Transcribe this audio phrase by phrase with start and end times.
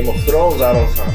[0.00, 1.06] Game of Thrones、アロンさん。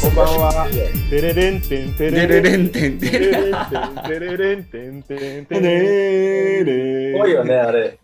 [0.00, 0.66] こんばんは。
[1.10, 7.98] テレレンテンテデレレンテンテデレレレンテンテレレンテンテンテレレ多いよね、あれ。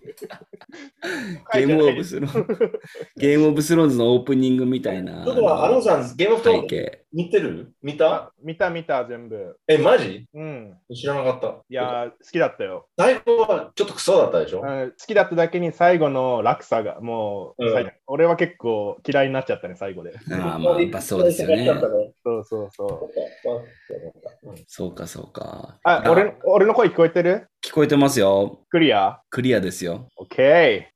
[1.52, 2.72] Game of Throne
[3.16, 6.90] Game of Thrones のオープニングみたいなちょっとアロンさん、 Game of Throne。
[7.12, 7.72] 見てる？
[7.82, 8.32] 見た？
[8.42, 9.56] 見た見た全部。
[9.66, 10.26] え、マジ？
[10.34, 10.74] うん。
[10.94, 11.46] 知らなかった。
[11.70, 12.88] いやー、好きだったよ。
[12.98, 14.60] 最後はちょっとクソだったでしょ？
[14.60, 20.12] うん好きだっただけに最後の落差がもう、うん最俺は結構嫌いになっちゃったね、最後で。
[20.30, 21.64] ああ、まあ、やっぱそうですよね。
[21.64, 23.00] そうそうそう。
[24.66, 25.78] そうか、そうか。
[25.84, 27.48] あ、俺俺の声聞こえてる？
[27.66, 28.60] 聞こえてますよ。
[28.70, 29.20] クリア？
[29.28, 30.08] クリアですよ。
[30.16, 30.92] オッケ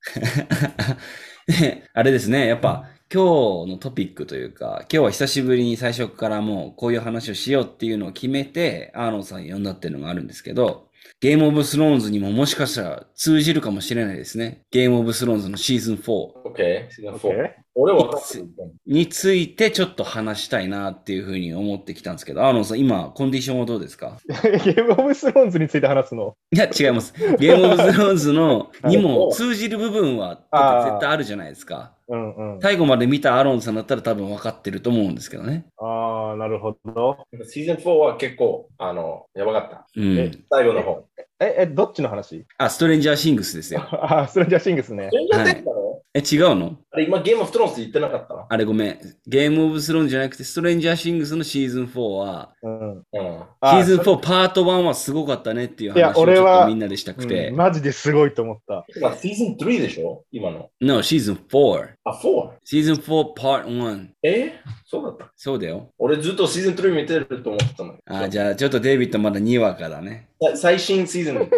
[1.48, 10.86] であれですね、やっぱ今日のトピックというか、今日は久しぶりに最初からもうこういう話をしようっていうのを決めて、アーロンさん呼んだっていうのがあるんですけど、
[11.18, 14.62] ゲームオブスローンズにももしかしたら通じるかもしれないですね。
[14.70, 17.16] ゲームオブスローンズのシーズン4オッケー、シーズンー。
[17.16, 17.32] オッケ4。
[17.44, 18.46] ー俺は分かってる。
[18.86, 24.16] についてちょっと話したいなっていうふうに思ってきたんですけど、アーロンさん、今、コンディションはどうですか？
[24.26, 26.34] ゲームオブスローンズについて話すの？
[26.50, 27.12] いや、違います。
[27.38, 31.92] ゲームオブスローンズの はいにも通じる部分は絶対あるじゃないですか。
[32.08, 32.60] うんうん。
[32.62, 35.66] 最後まで見たアーロンさんだったら多分分かってると思うんですけどね。
[35.76, 37.18] ああ、なるほど。
[37.46, 39.86] シーズン4は結構、あの、やばかった。
[39.94, 40.30] うんえ。
[40.50, 41.04] 最後の方。
[41.40, 42.44] え、え、どっちの話？
[42.58, 43.82] あ、ストレンジャーシングスですよ。
[44.04, 45.08] あ、ストレンジャーシングスね。
[45.10, 45.79] 全然出てたの
[46.12, 46.76] え、違うの？
[46.90, 48.98] あれ、今ゲームオブスローンズ言ってなかったあれごめん。
[49.28, 52.90] ゲームオブスローンズじゃなくて、ストレンジャーシングスのシーズン4は、うん。
[52.96, 53.02] うん。
[53.02, 53.12] シ
[53.60, 57.56] あーズン4パート1はすごかったねっていう話をちょっとみんなでしたくてうん。
[57.56, 58.84] マジですごいと思った。
[58.96, 60.24] 今、シーズン3でしょ？
[60.32, 60.70] 今の。
[60.80, 61.88] No, シーズン4。
[62.02, 62.50] あ、4?
[62.64, 64.08] シーズン4 Part 1。
[64.24, 64.54] え？
[64.86, 65.32] そうだった。
[65.36, 65.92] そうだよ。
[65.96, 67.94] 俺ずっとシーズン3見てると思ってたの。
[68.06, 70.28] あ、じゃあちょっとデイビッドまだにわかだね。
[70.42, 71.48] さ最新シーズンっ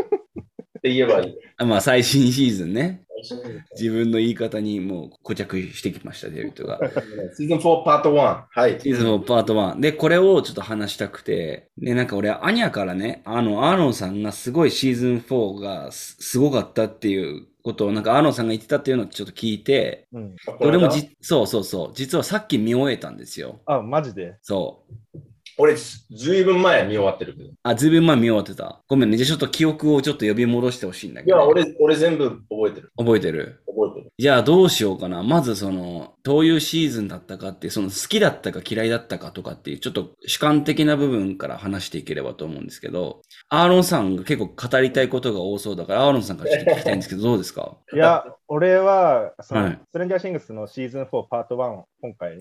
[0.82, 1.34] て言えばいい。
[1.56, 3.04] あまあ最新シーズンね。
[3.22, 6.78] 自分の言い方にもう固着してきました、デイビッドが。
[7.36, 8.44] シーズン4パート1。
[8.50, 8.80] はい。
[8.80, 9.80] シーズン4パート1。
[9.80, 20.36] で、これをちょっと話したくて、で、なんか俺、アニャからね、あの、アーロンさんがすごいシーズン4がすすごかったっていうことを、なんかアーロンさんが言ってたっていうのをちょっと聞いて、うん。
[20.60, 23.60] 俺もじ、そうそうそう、実はさっき見終えたんですよ。
[23.66, 24.36] あ、マジで？
[24.42, 24.84] そ
[25.14, 25.18] う。
[25.62, 27.48] 俺、ずいぶん前見終わってるけど。
[27.48, 28.80] いあ、ずいぶん前見終わってた。
[28.88, 29.16] ごめんね。
[29.16, 31.36] じゃあちょっと記憶をちょっと呼び戻してほしいんだけど。
[31.38, 32.92] や、俺、俺全部覚えてる。
[32.98, 33.62] 覚えてる？
[33.66, 34.12] 覚えてる。
[34.18, 35.22] じゃあどうしようかな。
[35.22, 47.76] まずその、どういうシーズンだったかっていう、その好きだったか嫌いだったかとかっていう、ちょっと主観的な部分から話していければと思うんですけど、アーロンさんが結構語りたいことが多そうだから、アーロンさんからちょっと聞きたいんですけど、どうですか？
[47.94, 52.36] いや、俺は、その、はいストレンジャーシングスのシーズン4パート1、今回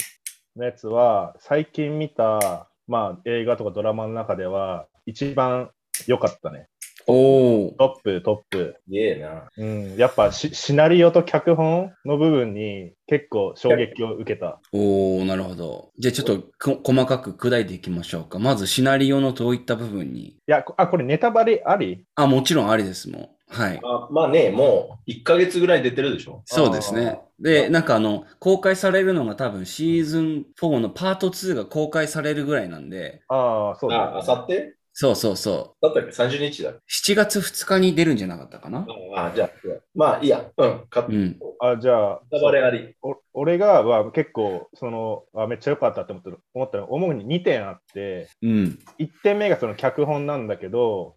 [0.55, 5.71] のやつは、最近見た、まあ、映画とかドラマの中では、一番
[6.07, 6.67] 良かったね。
[7.07, 7.75] おー。
[7.77, 8.75] トップ、トップ。
[8.87, 9.49] いえな。
[9.57, 9.95] うん。
[9.97, 14.59] やっぱシ、シナリオと脚本の部分に結構衝撃を受けた。
[14.71, 15.89] おー、なるほど。
[15.97, 18.37] じゃあちょっとこ細かく砕いていきましょうか。
[18.37, 20.25] まずシナリオのどういった部分に？
[20.25, 22.05] いや、こあ、これネタバレあり？
[22.15, 23.29] あ、もちろんありですもん。
[23.51, 23.79] はい。
[23.83, 26.41] あまあね、もう1ヶ月ぐらい出てるでしょ？
[26.45, 27.19] そうですね。
[27.39, 34.75] で、なんかあの、公開されるのが多分シーズン4のパート2が公開されるぐらいなんで、ああ、そうだ、あ、あさって？
[34.93, 36.71] そうそうそだったっけ ?30 日だ。
[36.71, 36.81] う。
[36.87, 38.85] 7月2日に出るんじゃなかったかな
[39.15, 39.49] あ、じゃあ、
[39.95, 40.45] まあいいや。
[40.57, 40.85] うん。
[40.89, 41.39] かうん。
[41.61, 42.93] あ、じゃあ、ネタバレあり。
[43.01, 48.79] お俺がは結構、そのあ、めっちゃ良かったって思ったの思ったの主に2点あって、うん。
[48.99, 51.15] 1点目がその脚本なんだけど、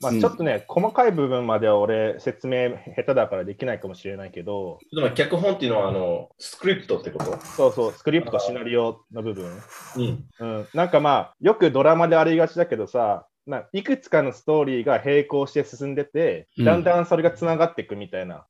[0.00, 7.38] まあ、うんちょっとね、細かい部分までは俺、説明下手だからできないかもしれないけど、ちょっと待って脚本っていうのは、あの、スクリプトってこと？
[7.40, 9.50] そうそう、スクリプト、シナリオの部分。
[9.96, 10.24] うん。
[10.40, 18.46] うん、なんかまあ、よくドラマでありがちだけどさ、ないくつかのストーリーが並行して進んでて、うんだんだんそれがつながっていくみたいな。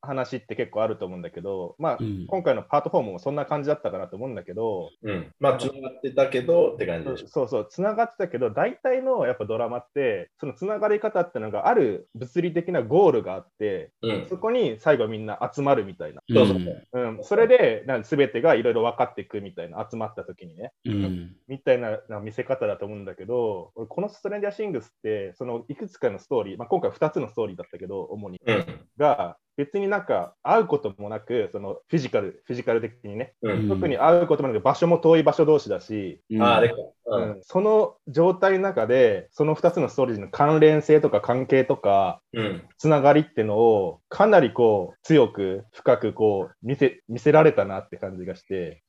[0.00, 5.32] 話って結構あると思うんだけど、まあ、うん今回のパート4もそんな感じだったかなと思うんだけど、うん。
[5.40, 7.28] まあ、つながってたけどって感じでしょ。
[7.28, 14.26] そうそう、つながってたけど、大体のやっぱドラマって、そのつながり方ってのがある物理的なゴールがあって、うん。
[14.28, 16.22] そこに最後みんな集まるみたいな。
[16.28, 16.56] そうそう
[16.92, 20.72] うんうん、それで、なんか全てがいろいろ分かっていくみたいな、集まった時にね。
[20.84, 21.36] うん。
[21.48, 28.88] みたいなな見せ方だと思うんだけど、俺このストレンジャーシングスって、そのいくつかのストーリー、まあ、今回2つのストーリーだったけど、主に、うん。
[28.96, 33.68] が、別になんか会うこともなく、そのフィジカル、フィジカル的にね、うん。
[33.68, 36.74] 特に会うこともなく、場所も遠い場所同士だし、うんあ、あれか。
[36.74, 36.92] う。
[37.08, 42.62] うんんその状態の中で、その2つのストーリーの関連性とか関係とか、うん。
[42.78, 48.82] つながりってのを、かなりこう、強く、深くこう、見せ、見せられたなって感じがして、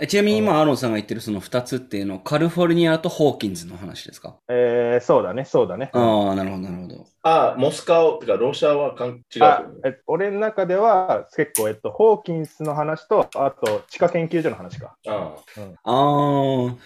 [0.00, 4.36] えちなみに今、アーロンさんが言ってるその2つっていうのは、カリフォルニアとホーキンズの話ですか？
[4.48, 5.90] えー、そうだね、そうだね。
[5.92, 7.06] ああ、なるほど、なるほど。
[7.28, 9.42] あ、モスカオとかロシアはかん違う。
[9.42, 14.96] あえ俺の中では結構、えっと、ホーキンスの話と、あと地下研究所の話か。
[15.08, 15.34] あ
[15.82, 16.76] あー。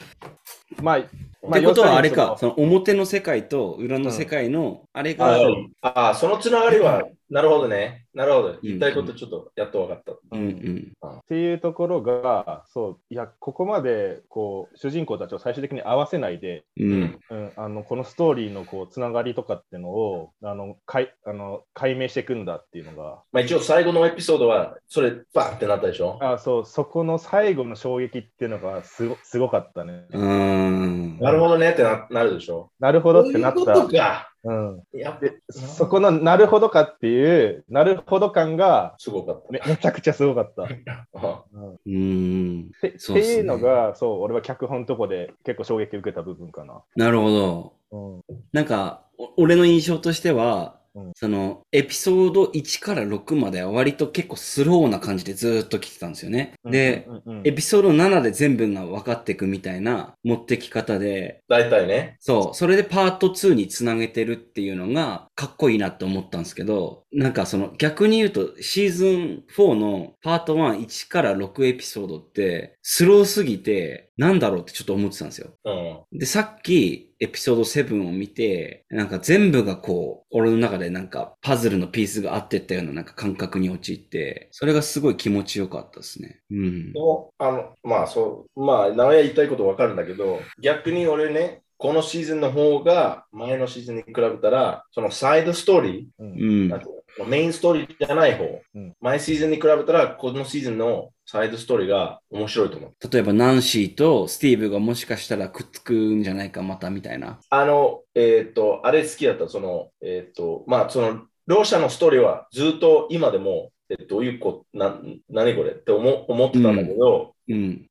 [0.81, 0.99] まあ、
[1.47, 5.39] まってことはあれか、その表の世界と裏の世界のあれあが、
[5.83, 8.07] ああ、そのつながりは、なるほどね。
[8.13, 8.49] なるほど。
[8.55, 10.13] ん言いたいことちょっとやっと分かった。
[10.33, 10.53] うんうん。
[10.53, 17.21] にっていうところが、そう、いや、ここまでこう主人公たちを最終的に合わせないで、うん。
[17.31, 26.19] うん、あのこのストーリーのこうつながりとかっていうのをあのかいあの解明していくんだっていうのが、まあ一応最後のエピソードは、それ、バーってなったでしょ？
[26.21, 30.07] あそうそこの最後の衝撃っていうのがすごすごかったね。
[30.11, 31.19] うーん。
[31.21, 32.71] なるほどねってななるでしょ？
[32.81, 33.99] なるほどってなっそういうことた。
[33.99, 34.30] か。
[34.43, 39.53] うん、やっでそこのなるほどかっていう、なるほど感がすごかった。
[39.53, 40.63] めめちゃくちゃすごかった。
[41.15, 42.71] あうんうーん。
[42.81, 46.83] てそうっすねっていうのが、そう、俺は脚本のとこで結構衝撃受けた部分かな。
[46.97, 47.75] なるほど。
[47.93, 56.55] うん、なんか、お俺の印象としては、うんその、エピソード1から6までは割と結構スローな感じでずーっと来てたんですよね。
[56.65, 62.17] で、うんうんうんエピソード7で全部が分かっていくみたいな持ってき方で、大体ね。
[62.21, 75.51] そう、それでパート2につなげてるっていうのがかっこいいなって思ったんですけど、なんかその逆に言うとシーズン4のパート1、1から6エピソードってスローすぎてなんだろうってちょっと思ってたんですよ。
[75.65, 75.71] う
[76.15, 76.19] ん。
[76.19, 86.41] で、さっきエピソード7を見て、なんか全部がこう、俺の中でなんかパズルのピースが合ってったようななんか感覚に陥って、それがすごい気持ちよかったですね。
[86.51, 87.01] うんで。
[87.01, 96.25] も、あの、まあそう、まあ、直哉言いたいことわかるんだけど、逆に俺ね、このシーズンの方が前のシーズンに比べたら、そのサイドストーリー、
[96.69, 97.00] うの？
[97.25, 98.45] メインストーリーじゃない方、
[98.75, 103.09] うん前シーズンに比べたら、このシーズンのサイドストーリーが面白いと思う。
[103.11, 107.41] 例えばナンシーとスティーブがもしかしたらくっつくんじゃないかまたみたいな。
[107.49, 117.87] あの、えっ、と、あれ好きだった、その、えっ、と、まあ、その、ろう者のストーリーはずっと今でも、えどういうこな、何これって思思ってたんだけど、うん。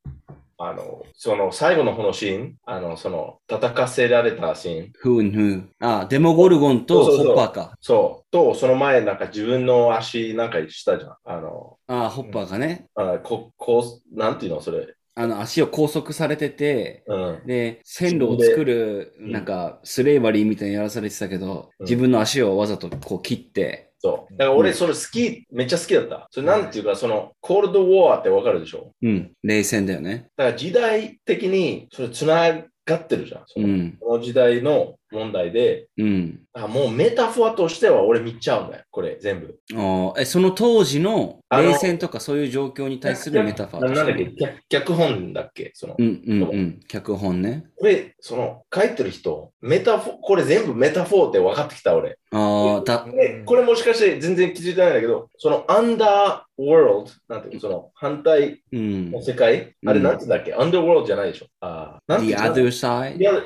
[0.62, 5.70] あの、その最後のこのシーン、あの、その、戦かせられたシーン、ふんふん。
[5.80, 7.78] あ、デモゴルゴンとホッパーか。
[7.80, 11.16] そう、と、その前、なんか自分の足なんかしたじゃん。
[11.24, 12.88] あの、あ、ホッパーがね。
[12.96, 14.94] あここう、なんていうの、それ。
[15.16, 17.48] あの、足を拘束されてて、うん。
[17.48, 24.38] で、線路を作る、うんなんか、スレイバリーみたいにやらされてたけど、うん自分の足をわざとこう切って、そう。
[24.38, 26.28] だから俺、それ好き、めっちゃ好きだった。
[26.32, 28.94] それなんていうか、その、 Cold War ってわかるでしょ？
[29.02, 30.28] うん、冷戦だよね。
[30.38, 33.44] だから時代的に、それつながってるじゃん。
[33.46, 36.40] その時代の問題で、うん。
[36.54, 39.60] あもうメタファーとしては俺見ちゃうんだよ、これ、全部。
[39.74, 44.26] あーえ、その当時の冷戦とかそういう状況に対するメタファーとななんだっけ。
[44.38, 46.80] 脚脚本だっけその、うん、うん、うん。
[46.88, 47.66] 脚本ね。
[47.78, 52.18] これ、その、書いてる人、 metaphor、これ全部 metaphor って分かってきた、俺。
[52.32, 59.22] ああ、だ、でこれもしかして全然気づいてないんだけど、そのアンダーワールド、なんていうの、その反対うんの。
[59.22, 61.48] 世界、あれうんなんていうんだっけ、アンダーワールドじゃないでしょ？
[61.62, 63.44] あーなんて The other い side?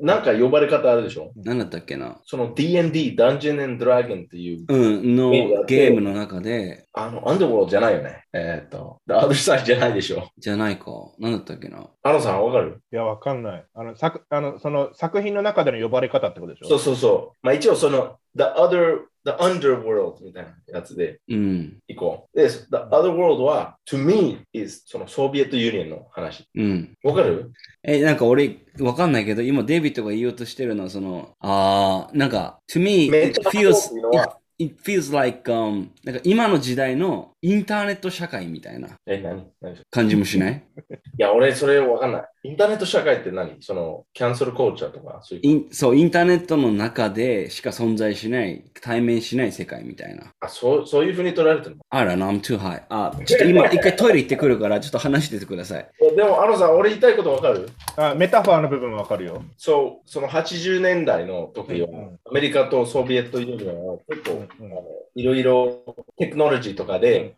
[0.00, 1.32] なんか呼ばれ方あるでしょ？
[1.36, 2.18] 何だったっけな？
[2.24, 5.30] その D&D、ダンジョン and Dragon っていう、うん、の
[5.66, 8.24] ゲームの中で、あの、アンダーワールドじゃないよね。
[8.32, 10.28] えーっと、The other side じゃないでしょ。
[10.36, 10.86] じゃないか。
[11.20, 11.86] 何だったっけな？
[12.02, 12.82] あのさん、わかる？
[12.92, 13.64] いや、わかんない。
[13.74, 16.68] あの作あのその作品の中での呼ばれ方ってことでしょ？
[16.68, 17.38] そうそうそう。
[17.46, 22.36] まあ一応その、The other, the underworld みたいなやつでうん、行こう。
[22.36, 26.44] で、The other world は、to me is そのソビエトユニオンの話。
[26.54, 26.94] うん。
[27.02, 27.52] わかる？
[27.82, 39.44] え、なんか俺、わかんないけど、今デイビッドが言おうとしてるのは、その、あー、なんか、to me, メ it feels, it, it feels like, um, なんか今の時代のインターネット社会みたいなえ、何？
[39.60, 40.62] 何い感じもしない？
[41.18, 42.24] や、俺それわかんない。
[42.44, 43.56] インターネット社会って何？
[43.60, 45.46] その、キャンセルコーチャーとか、そういう。
[45.46, 50.32] インそう、インターネットの中でしか存在しない、対面しない世界みたいな。
[50.38, 51.82] あ、そう、そういうふうに捉えられてるの？
[51.90, 52.82] あら、I'm too high.
[52.88, 55.88] あ、ちょっと今、 一回トイレ行ってくるから、ちょっと話しててください。
[56.00, 57.68] いやでも、あのさん、俺言いたいことわかる？
[57.96, 59.42] あメタファーの部分はわかるよ。
[59.56, 64.82] そう、その80年代の時は、うんアメリカとソビエトユニオンは結構、うんうんあの
[65.14, 65.84] いろいろ
[66.16, 67.36] テクノロジーとかで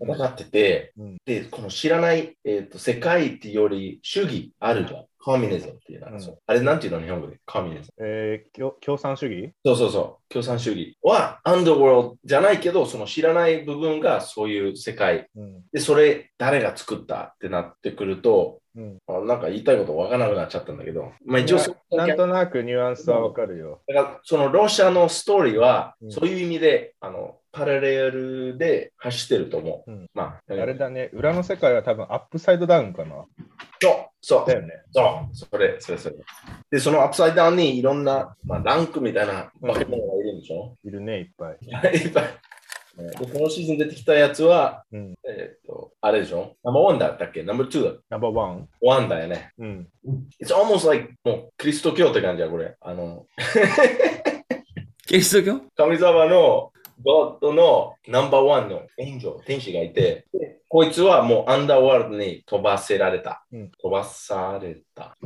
[0.00, 5.04] 戦ってて、うんで、この知らない、えー、と世界っていうより主義あるじゃん。
[5.24, 7.40] コミュニズムっていうのは、うんあれなんていうの日本語で？
[7.46, 8.06] コミュニズム。
[8.06, 9.52] えー共共産主義？
[9.64, 10.32] そうそうそう。
[10.32, 15.28] 共産主義はアンダーワールドじゃないけど、その知らない部分がそういう世界。
[15.34, 23.80] うんで、それ誰が作ったってなってくると、うんあなんか言いたいことわからなくなっちゃったんだけど、まあ一応そなんとなくニュアンスはわかるよ。
[23.88, 29.90] だからそのロシアのストーリーは、うんそういう意味で、あの、パラレルで走ってると思う。
[29.90, 33.24] うんまあ、あれだね、裏の世界は多分アップサイドダウンかな。
[33.80, 34.72] そう、そうだ、よね。
[34.90, 36.16] そう、それ、それ、それ。
[36.70, 41.58] で、その Upside Down にいろんな、まあ、ランクみたいな化け物がいるんでしょ、いるね、いっぱい。
[41.62, 42.24] いっぱい。
[42.96, 45.14] で、このシーズン出てきたやつは、うん。
[45.28, 46.54] えっ、と、あれでしょ？
[46.62, 47.42] ナンバーワンだったっけ？
[47.42, 48.00] ナンバーツーだ。
[48.08, 48.68] ナンバーワン。
[48.80, 49.52] ワンだよね。
[49.58, 49.88] うん。
[50.40, 52.76] It's almost like もうキリスト教って感じや、これ。
[52.80, 53.26] あの、
[55.06, 55.60] キリスト教？
[55.76, 56.70] 神様の
[57.04, 63.44] God のナンバーワンの angel、天使がいて、でこいつはもう underworld に飛ばせられた。
[63.52, 65.16] うん飛ばされた。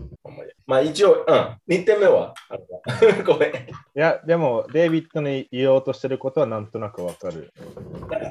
[0.66, 2.34] まあ一応、うん、2点目は、
[3.24, 3.50] ごめん。
[3.50, 3.54] い
[3.94, 7.52] や、でも、デイビッドの言おうとしてることはなんとなくわかる。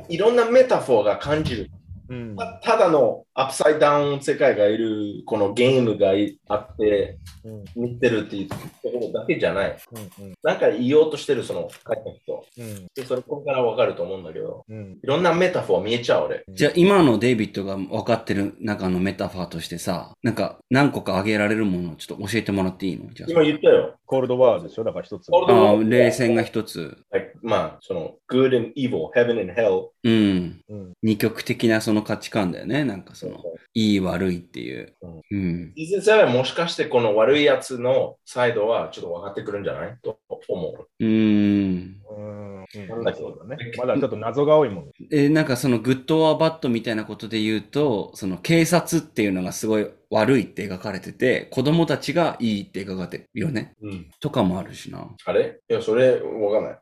[0.10, 1.72] いろんな metaphor が感じる。
[2.10, 2.36] うん。
[2.36, 7.66] たただの Upside Down 世界がいる、このゲームがいあって、うん。
[7.76, 8.64] 見てるっていうとこ
[9.02, 9.78] ろだけじゃない。
[10.20, 10.34] うん。
[10.44, 12.46] なんか言おうとしてる、その書いた人。
[12.58, 12.88] うん。
[12.96, 14.98] でそれこれからわかると思うんだけど、うん。
[15.04, 16.44] いろんなメタフォー見えちゃう、俺。
[16.50, 23.14] じゃあ今のデイビッドが分かってる中のメタファーとしてさ、なんか何個か挙げられるものをちょっと教えてもらっていいの？
[23.14, 23.96] じゃ今言ったよ。
[24.06, 24.84] Cold War でしょ？
[24.84, 25.30] だから一つ。
[25.30, 25.70] コールドあ。
[25.72, 26.98] ああ、冷戦が一つ。
[27.12, 29.88] like まあ、その、good and evil, heaven and hell。
[30.04, 30.62] うん。
[30.68, 30.94] うん。
[31.01, 32.84] 二極的なその価値観だよね。
[32.84, 33.42] なんかその、
[33.74, 34.94] いい悪いっていう。
[35.32, 35.74] うん。
[35.77, 39.98] シーズン7もしかしてこの悪いやつのサイドはちょっと分かってくるんじゃない？
[40.04, 40.88] と思う。
[41.00, 41.96] うーん。
[42.10, 42.88] うん。
[42.89, 43.72] なんだっけそうだね。
[43.77, 44.92] まだちょっと謎が多いもん。
[45.12, 53.74] え、なんかその good or bad みたいなことで言うと、その警察っていうのがすごい悪いって描かれてて、子供たちがいいって描かれてるよね。
[53.82, 54.10] うん。
[54.20, 55.08] とかもあるしな。
[55.26, 55.60] あれ？
[55.70, 56.80] いや、それ分かんない。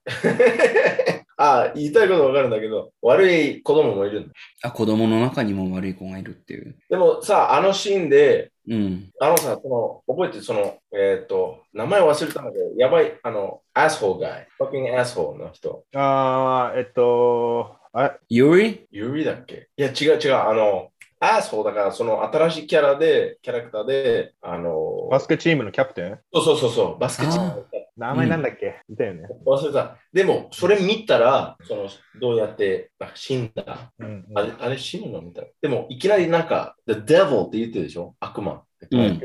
[1.37, 4.33] あ言いたいこと分かるんだけど、悪い子供もいるんだ。
[4.63, 6.77] あ、子供の中にも悪い子がいるっていう。
[6.89, 9.09] でもさ、あのシーンで、うん。
[9.19, 10.43] あのさ、その、覚えてる？
[10.43, 15.83] その、えっ、と、名前忘れたんだけど、やばい、あの、アスホーガイ、fucking asshole の人。
[15.93, 19.67] あー、えっと、あ、ユリユリだっけ？
[19.77, 20.35] いや、違う違う。
[20.35, 26.19] あの、アスホーだから、その新しいキャラで、キャラクターで、あの、バスケチームのキャプテン？
[26.33, 27.65] そうそうそうそう、バスケチームあの
[27.97, 29.27] 名前なんだっけ、いたよね。
[29.45, 29.97] 忘れた。
[30.11, 31.87] でも、それ見たら、その、
[32.19, 33.91] どうやってなんか死んだ？
[33.97, 34.25] うん。
[34.35, 35.41] あれ、あれ死ぬのみた？
[35.41, 35.51] いな。
[35.61, 38.15] でも、いきなりなんか、The Devil って言ってるでしょ？
[38.19, 38.63] 悪魔。
[38.91, 39.19] うん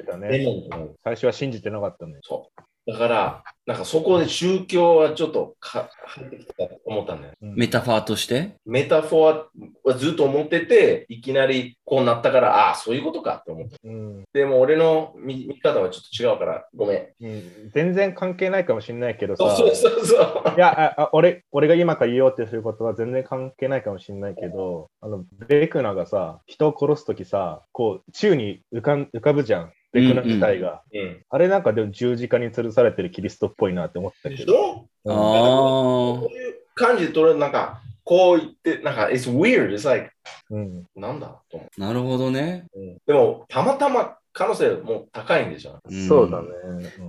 [1.04, 2.14] 最初は信じてなかったね。
[2.22, 2.62] そう。
[2.86, 7.34] だから、なんかそこで宗教はちょっとか入ってきたと思ったんだよ。
[7.40, 8.56] うんメタファーとして？
[8.64, 9.44] メタフォー
[9.84, 13.76] はずっと思ってて、いきなりこうなったから、ああ、そういうことかって思った。
[13.84, 17.06] うんでも俺の見見方はちょっと違うから、ごめん。
[17.20, 19.54] うん全然関係ないかもしれないけどさ。
[19.56, 20.54] そうそうそう。
[20.56, 29.72] いやああ俺、俺が今から言おうってすることは全然関係ないかもしれないけど、あの、ベクナがさ、人を殺すときさ、こう、宙に浮かん浮かぶじゃん。
[29.92, 30.82] ベクナ自体が。
[30.92, 31.24] うん。
[31.28, 34.38] あれなんかでも十字架に吊るされてるキリストっぽいなって思ったけど。
[34.38, 34.86] でしょ？
[35.06, 35.12] あ
[36.20, 39.72] こういう感じで取れる、なんか、こう言って、なんか、it's weird.
[39.72, 40.10] It's like,
[40.50, 40.84] うん。
[40.94, 42.66] なんだと思あ、なるほどね。
[42.74, 42.80] う。
[42.80, 45.78] うん、でも、たまたま可能性も高いんでしょ。
[45.88, 46.48] うんそうだね。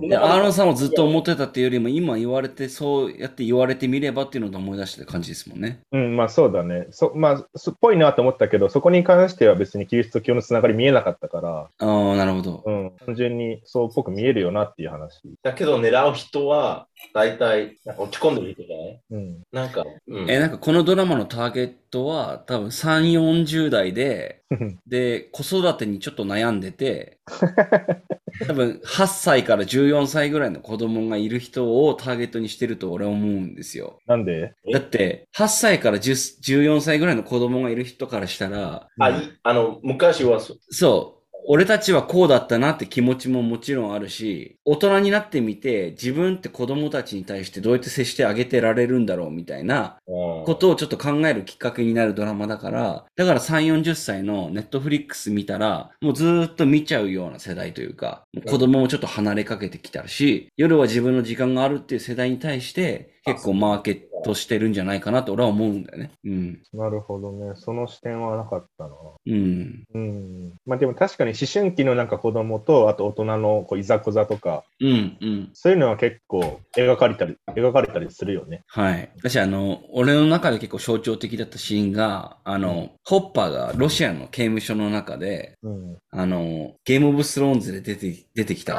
[0.00, 5.80] んいや、アーロンさんもずっと思ってたっていうよりも、今言われて、そうやって言われてみればっていうのを思い出した感じですもんね。
[5.92, 6.88] うん、まあそうだね。
[6.90, 12.62] そまあ、そっぽいなと思ったけど、そこに関しては別にキリスト教のつながり見えなかったから、ああ、なるほど。
[12.66, 15.22] うん、単純にそうっぽく見えるよなっていう話。
[15.42, 19.00] だけど、狙う人は、大体、なんか落ち込んでる人じゃない？
[19.10, 19.42] うん。
[19.52, 20.30] なんか、うん。
[20.30, 24.41] え、なんかこのドラマのターゲットは多分3、40代で、
[24.86, 27.18] で、子育てにちょっと悩んでて、
[28.46, 33.98] 多分8歳から14歳ぐらいの子供がいる人をターゲットにしてると俺は思うんですよ。
[34.06, 34.54] なんで？
[34.66, 34.72] え？
[34.72, 40.58] だって、8歳から10 14歳ぐらいの子供がいる人からしたら、あ、いあの、昔はそう。
[40.70, 41.21] そう。
[41.46, 50.44] 俺たちはこうだったなって気持ちももちろんあるし、大人になってみて自分って子供たちに対してどうやって接してあげてられるんだろうみたいなうん。
[50.44, 66.10] ことをちょっと考えるきっかけになるドラマだから、だから3、40歳のネットフリックス見たら、もうずーっと見ちゃうような世代というか、子供もちょっと離れかけてきたし、夜は自分の時間があるっていう世代に対して、結構マーケットしてるんじゃないかなと俺は思うんだよね。
[66.24, 66.62] うん。
[66.72, 67.52] なるほどね。
[67.54, 68.90] その視点はなかったな。
[69.26, 69.84] うん。
[69.94, 70.52] うん。
[70.66, 75.50] まあでも確かに思春期のなんか子供と、あと大人のこういざこざとか、うん、うん。
[75.52, 78.62] そういうのは結構描かれたり、描かれたりするよね。
[78.66, 79.10] はい。
[79.18, 85.96] 私、あの、俺の中で結構象徴的だったシーンが、あの、ホッパーがロシアの刑務所の中で、うん。
[86.14, 88.76] あの、ゲームオブスローンズで出て、出てきた、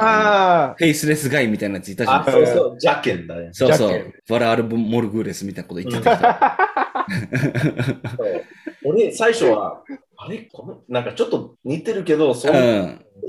[0.78, 2.58] フェイスレスガイみたいなやついたじゃあ、ないですか。
[2.60, 3.48] そうそう、ジャケンだね。
[3.50, 4.14] そうそう。
[4.28, 6.56] バラアルボ・モルグーレスみたいなこと言ってた
[8.84, 9.82] 俺、最初は、
[10.16, 10.48] あれ？
[10.52, 12.52] このなんかちょっと似てるけど、そう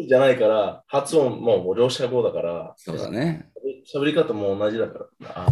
[0.08, 3.50] じゃないから、発音ももうロシア語だから、そうだね。
[3.92, 5.48] 喋り方も同じだから、あ、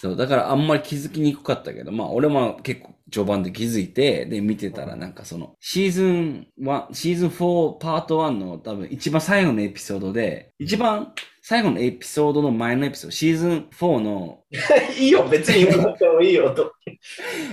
[0.00, 0.16] そう。
[0.16, 14.40] だからあんまり気づきにくかったけど、まあ俺も結構序盤で気づいて、で、見てたらなんかその、シーズン1、シーズン4パート1の多分一番最後のエピソードで、一番最後のエピソードの前のエピソード、シーズン4の
[14.98, 16.72] いいよ、別に言わなくてもいいよと。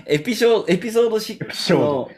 [0.07, 2.10] エピソード、エピソード6の、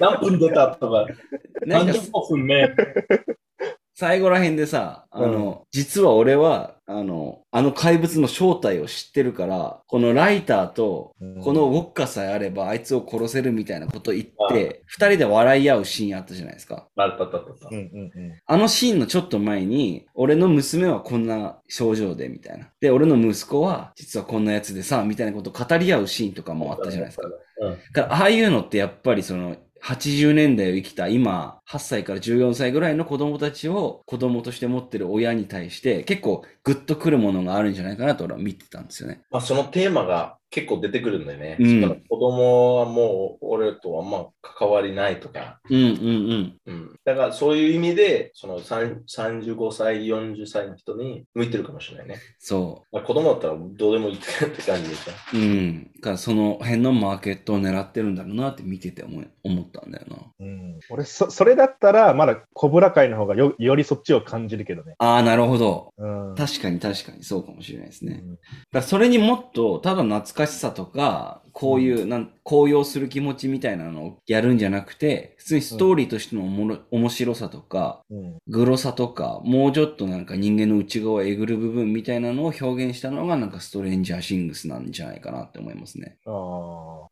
[0.00, 1.06] 何分出たとか
[1.66, 2.68] 何十分目。
[3.94, 16.88] 最後ら辺でさ、あの、実は俺は、あの、あの怪物の正体を知ってるから、このライターと、このウォッカさえあればあいつを殺せるみたいなこと言って、二人で笑い合うシーンあったじゃないですか。
[16.96, 17.68] あったあったあった。
[17.70, 18.32] うんうんうん。
[18.46, 22.68] あのシーンのちょっと前に、俺の娘はこんな症状で、みたいな。
[22.80, 27.28] で、俺の息子は、実はこんなやつでさ、みたいなことを語り合うシーンとかもあったじゃないですか。
[27.60, 27.78] うん。
[27.92, 39.22] だからああいうのってやっぱりその、80年代を生きた今、8歳から14歳ぐらいの子供たちを子供として持ってる親に対して結構グッとくるものがあるんじゃないかなと俺は見てたんですよね。
[39.30, 41.56] まあ、そのテーマが結構出てくるんだよね。
[41.58, 45.60] うん子供はもう俺とあんま関わりないとか。
[45.70, 46.56] うんうんうん。
[46.66, 47.00] うん。
[47.04, 52.16] だからそういう意味で、その3 35歳、40歳の人に向いてるかもしれないね。
[52.38, 55.12] そまあ、子供だったらどうでもいいって感じでしょ。
[55.32, 55.38] う。
[55.38, 55.90] うん。
[55.96, 60.16] だからその辺のマーケットを狙ってるんだろうなって見てて思い思ったんだよな。
[60.38, 64.96] うん、俺そ、それだったら、まだコブラ界の方がよよりそっちを感じるけどね。
[64.98, 65.94] ああ、なるほど。
[65.96, 66.34] うん。
[66.34, 68.20] 確かに確かにそうかもしれないですね。
[68.22, 68.42] うんだか
[68.72, 86.18] らそれにもっと、ただ懐かしさとか、こういう、なん、高揚する気持ちみたいなのをやるんじゃなくて、普通にストーリーとしてのおもろ、面白さとか、うんグロさとか、もうちょっとなんか人間の内側をえぐる部分みたいなのを表現したのが、なんかストレンジャーシングスなんじゃないかなって思いますね。
[86.26, 86.30] あ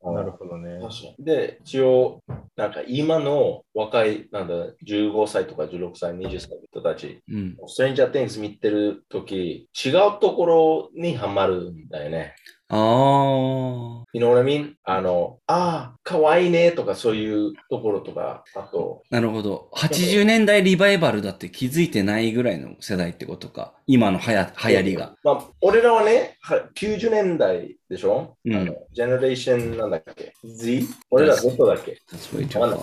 [0.02, 0.80] あ、なるほどね。
[0.80, 1.25] 確かに。
[1.25, 2.20] で、一応、
[2.56, 4.54] なんか今の若い、なんだ、
[4.87, 7.56] 15歳とか16歳、20歳の人たち、うん。
[7.66, 12.34] ストレンジャー・テインズ見てるとき、違うところにハマるんだよね。
[12.71, 14.04] ああ。
[14.13, 14.75] You know what I mean?
[14.85, 19.71] あの、ああ、かわいいねとかそういうところとか、あと、なるほど。
[19.75, 23.75] 80年代リバイバルだって気づいてないぐらいの世代ってことか。
[23.87, 25.17] 今のはや流行りが。
[25.23, 30.87] まあ、俺らはね、は90年代でしょ、うんあのジェネレーションなんだっけ ?Z?
[31.11, 32.78] 俺ら Z だっけ？That's way too far.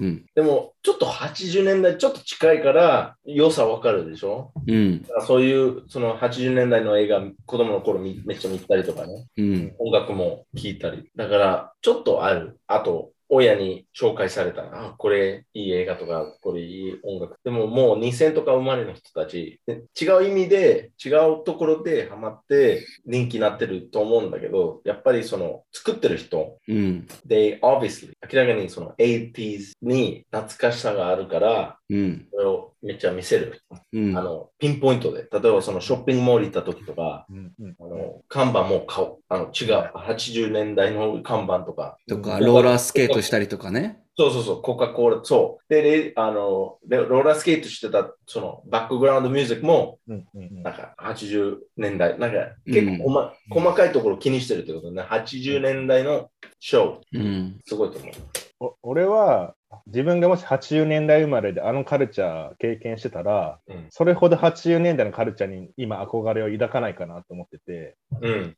[0.00, 0.24] うん。
[0.34, 4.50] でも、ちょっと80年代ちょっと近いから、良さわかるでしょ？
[4.66, 5.02] うん。
[5.02, 9.74] だからそういう、その80年代の映画、子供の頃みめっちゃ見たりとかね、うん。
[9.78, 11.10] 音楽も聴いたり。
[11.14, 12.58] だから、ちょっとある。
[12.66, 17.36] あと、親に紹介されたら、あ、これいい映画とか、これいい音楽。
[17.44, 27.06] でももう2000とか生まれの人たち、で違う意味で、違うところでハマって人気になってると思うんだけど、やっぱりその作ってる人、うん。
[27.26, 32.26] they obviously 明らかにその 80s に懐かしさがあるから、うん。
[32.32, 33.62] それをめっちゃ見せる。
[33.92, 34.16] うん。
[34.16, 35.26] あの、ピンポイントで。
[35.30, 39.18] 例えばそのショッピングモール行った時とか、うんうんあの、看板も買おう。
[39.28, 39.90] あの、違う。
[39.94, 41.98] 80年代の看板とか。
[42.08, 44.02] とか、ローラースケートしたりとかね。
[44.16, 45.64] そうそうそう、コカ・コーラ、そう。
[45.72, 55.02] で、レあの、レローラースケートしてた、その、バックグラウンドミュージックも、うんうんうんなんか、80年代、なんか、結構こま、細かいところ気にしてるってことね。
[55.02, 57.60] 80年代のショー、うん。
[57.64, 58.12] すごいと思う。
[58.60, 59.54] お俺は
[59.86, 68.56] 自分がもし80年代生まれであのカルチャー経験してたら、うんそれほど80年代のカルチャーに今憧れを抱かないかなと思ってて、うん。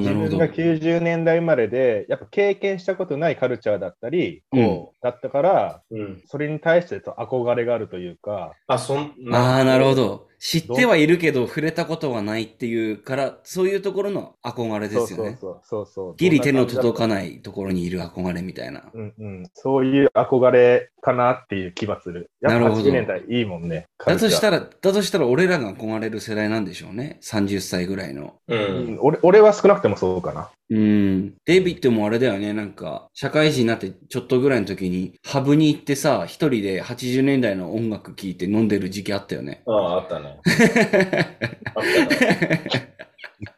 [0.00, 0.48] 自分が。
[0.48, 6.22] 90年代生まれで、やっぱ経験したことないカルチャーだったり、こう、だったから、うん。
[6.26, 9.94] それに対してと憧れがあるというか、あ、そんああ、なるほ。
[9.94, 10.28] ど。
[10.44, 15.38] 知ってはいるけど、触れたことはないっていうから、そういうところの憧れですよね。
[15.40, 16.14] そうそうそうそう。
[16.18, 17.08] ギリ手の届かい。
[17.08, 18.82] ないところにいる憧れみたいな。
[18.92, 22.30] うんうん、そういう憧れかなっていう気はする。
[22.42, 23.86] やっぱなるほど80年代いいもんね。
[24.04, 27.18] だとしたら、ら、だとしたら俺らが憧れる世代なんでしょうね。
[27.22, 28.34] 30歳ぐらいの。
[28.46, 28.54] う。
[28.54, 30.50] うんん、俺俺は少なくてもそうかな。
[30.70, 31.34] うん。
[31.44, 32.52] デイビッドもあれだよね。
[32.52, 39.62] なんか、社会人になってちょっとぐらいの時に、ハブに行ってさ、一人で80年代の音楽聴いて飲んでる時期あったよね。
[39.66, 40.40] ああ、あったね。
[41.74, 42.94] あったね。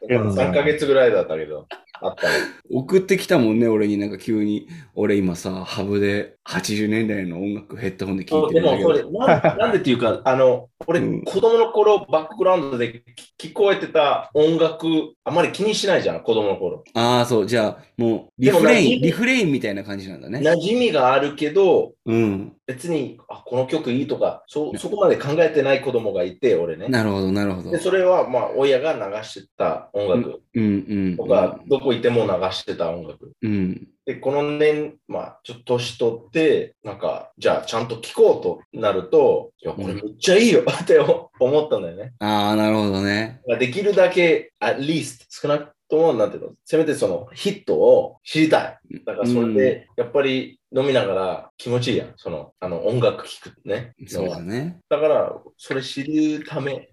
[0.09, 1.67] うん3ヶ月ぐらいだったけど、
[2.01, 2.35] あったね。
[2.71, 4.69] 送ってきたもんね、俺になんか急に。
[4.95, 9.11] 俺今さ、ハブで80年代の音楽ヘッドホンで聴いてでるんだもけど。
[9.11, 13.03] それなん、なんでっていうか、あの、俺、うん子供の頃、バックグラウンドで
[13.39, 14.87] 聞聞こえてた音楽、
[15.25, 16.85] あまり気にしないじゃん、子供の頃。
[16.95, 17.47] ああ、そう。
[17.47, 20.39] じゃあ、もう、リフレイン、リフレインみたいな感じなんだね。
[20.41, 22.53] 馴染みがあるけど、うん。
[22.67, 26.89] 別に、あ、この曲いいとか、そ、そこまで考えてない子供がいて、俺ね。
[26.89, 27.79] なるほど、なるほどで、。
[27.79, 30.69] それは、まあ、親が流してた音楽うん、う
[31.13, 31.17] ん。
[31.17, 33.33] とか、どこ行っても流してた音楽。
[33.41, 33.89] うん。
[34.05, 41.31] で、この年、まあ、ちょっと年取って、なんか、じゃあ、ちゃんと聴こうとなると、いや、これめっちゃいいよって思
[41.65, 42.13] ったんだよね。
[42.19, 43.41] ああ、なるほどね。
[43.61, 48.79] できるだけ、at least、少なくとも、なんていうの、せめてそのヒットを知りたい。
[49.05, 52.13] だからそれで、やっぱり飲みながら気持ちいいやん。
[52.17, 53.95] その、あの、音楽聴くね。
[54.07, 54.81] そうだね。
[54.89, 56.89] だから、それ知るため、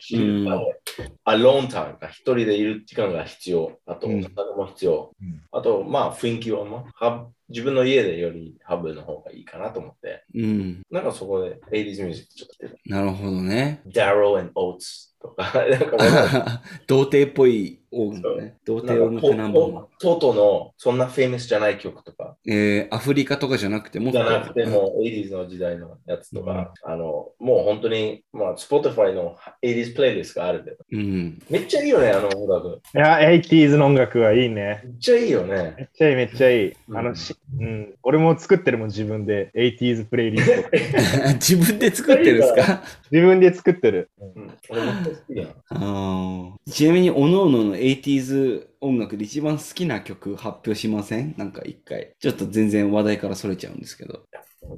[0.00, 0.76] 知るため、
[1.24, 3.78] alone time が一人でいる時間が必要。
[3.86, 5.12] あと、うんお金も必要。
[5.20, 10.24] うんあと、まあ、雰囲気は、まあハブ、自分の家でよりハブの方がいいかなと思って。
[10.34, 10.82] うん。
[10.90, 13.82] なんかそこで 80s ミュージックちょっとなるほどね。
[13.86, 18.56] Daryl and Oates とか、 なんかわかんない童貞っぽい音楽ね。
[18.64, 19.86] 童貞音楽ナンバーワン。
[19.98, 31.38] TOTO のそんな famous じゃない曲とか、えー、アフリカとかじゃなくてもじゃなくてもう 80s の時代のやつとか、あの、もう本当に、まあ、Spotify の 80s プレイリストがあるんで、うん。
[31.50, 32.80] めっちゃいいよね、あの音楽。
[32.94, 34.82] いや、80s の音楽はいいね。
[34.84, 35.74] めっちゃいいよね。
[35.76, 36.72] めっちゃいい、めっちゃいい。
[36.94, 39.50] あの、うんしうん、俺も作ってるもん、自分で。
[39.54, 40.68] 80s プレイリスト。
[41.34, 42.82] 自分で作ってるんですか？
[43.10, 44.10] 自分で作ってる。
[44.20, 45.48] うん、俺めっちゃ好きやん。
[45.70, 51.34] あーちなみに、おのおのの 80s 音楽で一番好きな曲発表しません？
[51.38, 52.14] なんか一回。
[52.18, 54.24] ちょっと全然話題からそれちゃうんですけど。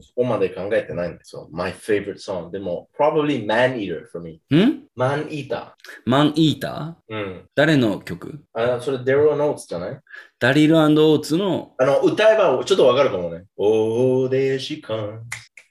[0.02, 1.48] そこまで考えてないんですよ。
[1.50, 2.50] My favorite song.
[2.50, 4.42] でも、probably Man Eater for me.
[4.54, 5.68] ん？Man Eater.
[6.04, 7.48] マンイーターうん。
[7.54, 8.44] 誰の曲？
[8.52, 9.98] あ、それ Daryl Notes じゃない？
[10.38, 13.44] ダリルオーツの、あの、歌えばちょっとわかるかもね。
[13.56, 15.20] Oh, there she comes.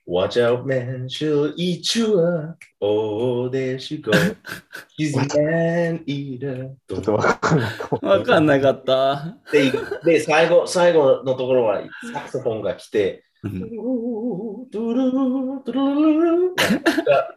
[0.09, 2.63] Watch out, man, she'll eat you up.
[2.79, 4.37] Oh, there she goes.
[4.97, 6.69] She's a man eater.
[6.87, 8.09] ちょっとわかんかも。
[8.09, 9.37] わかんなかった。
[9.51, 9.69] で、
[10.05, 11.81] で最後、最後のところは
[12.13, 13.25] サクソフォンが来て、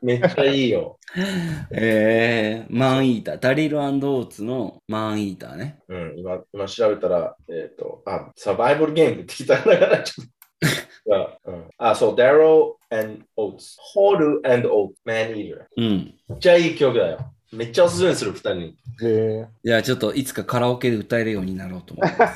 [0.00, 1.00] めっちゃいいよ。
[1.72, 3.38] えー、マンイーター。
[3.40, 5.80] ダリルオーツのマンイーターね。
[5.88, 10.39] うん、今、今調べたら、えっ、と、あ、サバイバルゲームって聞いたから、ちょっと。
[11.12, 13.76] あ うん、あ、そう、Darrow and Oates。
[13.94, 14.92] Horu and Oates。
[15.06, 15.64] Man Eater。
[15.76, 16.14] うん。
[16.28, 17.32] めっちゃいい曲だよ。
[17.52, 18.76] めっちゃおすすめする、二人に。
[19.00, 22.28] で、じゃあちょっといつかカラオケで歌えるようになろうと思いま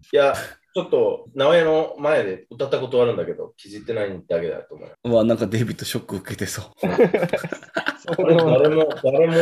[0.00, 0.08] す。
[0.12, 0.34] いや、
[0.74, 4.94] ちょっと、直江の前で歌ったことあるんだけど、気づいてないだけだと思うよ。
[5.04, 6.64] うわ、なんかデビッドショック受けてそう。
[8.16, 9.34] それも誰も、誰も、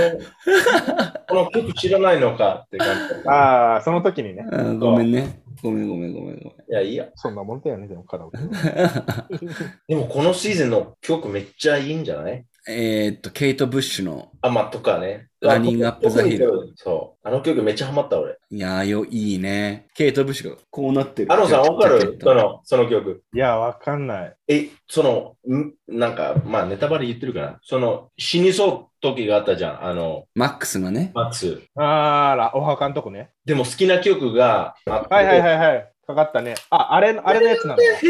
[1.29, 2.89] この曲知らないのかって感
[3.23, 3.29] じ。
[3.29, 4.47] ああ、その時にね。
[4.51, 5.41] うんごめんね。
[5.63, 7.07] ごめんごめんごめんごいや、いいや。
[7.15, 8.39] そんなもんだよね、でもカラオケ。
[9.89, 12.45] でも、このシーズンの曲めっちゃいいんじゃない？
[12.69, 15.29] えーっと、ケイト・ブッシュの、あ、まあ、とかね。
[15.41, 16.75] ランニングアップザヒル。
[16.77, 17.27] そう。
[17.27, 18.37] あの曲めっちゃハマった、俺。
[18.51, 19.87] いやーよ、いいね。
[19.95, 21.33] ケイト・ブッシュがこうなってる。
[21.33, 22.19] アロンさん、わかる？
[22.21, 23.23] その、その曲。
[23.35, 24.37] いや、わかんない。
[24.49, 27.59] え、その、んなんか、まあ、ネタバレ言ってるかな。
[27.63, 29.85] その、死にそう時があったじゃん。
[29.87, 31.13] あの、マックスがね。
[31.15, 31.63] マックス。
[31.75, 33.31] あら、お墓のとこね。
[33.47, 35.15] でも好きな曲があって。
[35.15, 35.93] はいはいはいはい。
[36.07, 36.57] かかったね。
[36.69, 37.83] あ、あれの、あれのやつなの。
[37.83, 38.05] はいは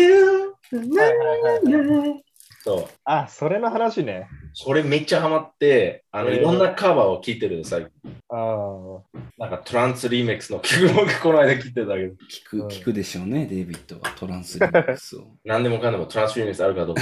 [0.82, 2.24] いはいはい。
[2.62, 2.84] そう。
[3.04, 4.28] あ、それの話ね。
[4.52, 8.16] それめっちゃハマって、あの、えーいろんなカバーを聴いてる最近。
[8.28, 9.18] ああ。
[9.38, 12.16] なんかトランスリミックスの曲もこの間聴いてたけど、聞
[12.50, 15.28] く、うん聞くでしょうね、デイビッドはトランスリミックスを。
[15.44, 16.94] 何でもかんでもトランスリミックスあるかどう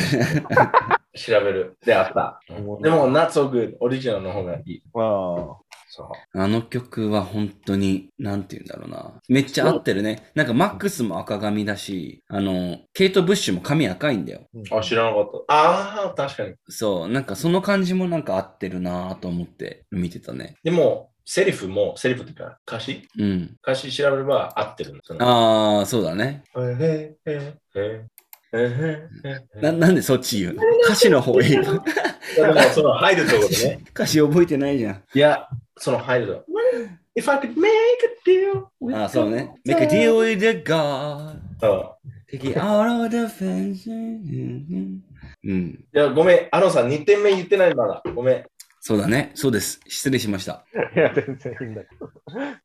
[0.54, 1.76] か調べる。
[1.84, 2.40] で、あった。
[2.50, 3.76] うんでも、not so good。
[3.80, 4.82] オリジナルの方がいい。
[4.94, 5.67] まあ。
[5.88, 6.38] そう。
[6.38, 9.20] あの曲は本当に、なんて言うんだろうな。
[9.28, 10.30] めっちゃ合ってるね。
[10.34, 14.42] なんかマックスも赤髪だし、あの、ケイト・ブッシュも髪赤いんだよ。
[14.70, 15.54] あ、知らなかった。
[15.54, 16.54] ああ、確かに。
[16.68, 20.56] そう、なんかその感じもなんか合ってるなと思って見てたね。
[20.62, 23.06] でも、セリフも、セリフっていうか、歌詞？
[23.18, 23.56] うん。
[23.62, 25.00] 歌詞調べれば合ってるの。
[25.02, 26.42] そのああ、そうだね。
[26.56, 28.04] へへへへ
[28.50, 30.62] へへな、なんでそっち言うの？
[30.84, 31.66] 歌詞の方いいのい
[32.38, 33.80] やでもその入るとこね。
[33.92, 35.02] 歌詞覚えてないじゃん。
[35.14, 35.48] いや、
[35.78, 36.58] その入るところ。
[37.16, 39.52] If I could make a deal with ああ、そうね。
[39.66, 41.40] Make a deal with the God.
[41.60, 43.90] そう Take it out of the fence.
[45.44, 45.84] うん。
[45.94, 46.48] いや、ごめん。
[46.50, 48.02] アロンさん、2点目言ってないまだ。
[48.14, 48.44] ごめん。
[48.80, 49.32] そうだね。
[49.34, 49.80] そうです。
[49.86, 50.64] 失礼しました。
[50.94, 52.10] いや、全然いいんだけど。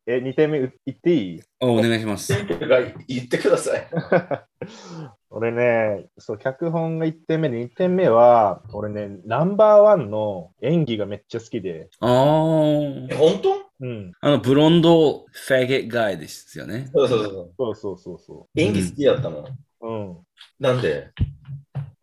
[0.06, 1.42] え、2点目言っていい？
[1.60, 2.32] おお願いします。
[2.34, 3.88] が言ってください。
[5.30, 13.18] 俺ね、そう、脚本が1点目で、2点目は、俺ね、ナンバーワンの演技がめっちゃ好きで、あえ、あ。
[13.18, 13.64] 本当？
[13.82, 14.12] うん。
[14.22, 16.90] あの、ブロンドフェゲッガイですよね。
[16.94, 17.54] そうそうそう。
[17.58, 19.40] そうそうそうそ演技好きだったの。
[19.40, 19.88] う。
[19.88, 20.18] うん。
[20.60, 21.10] なんで？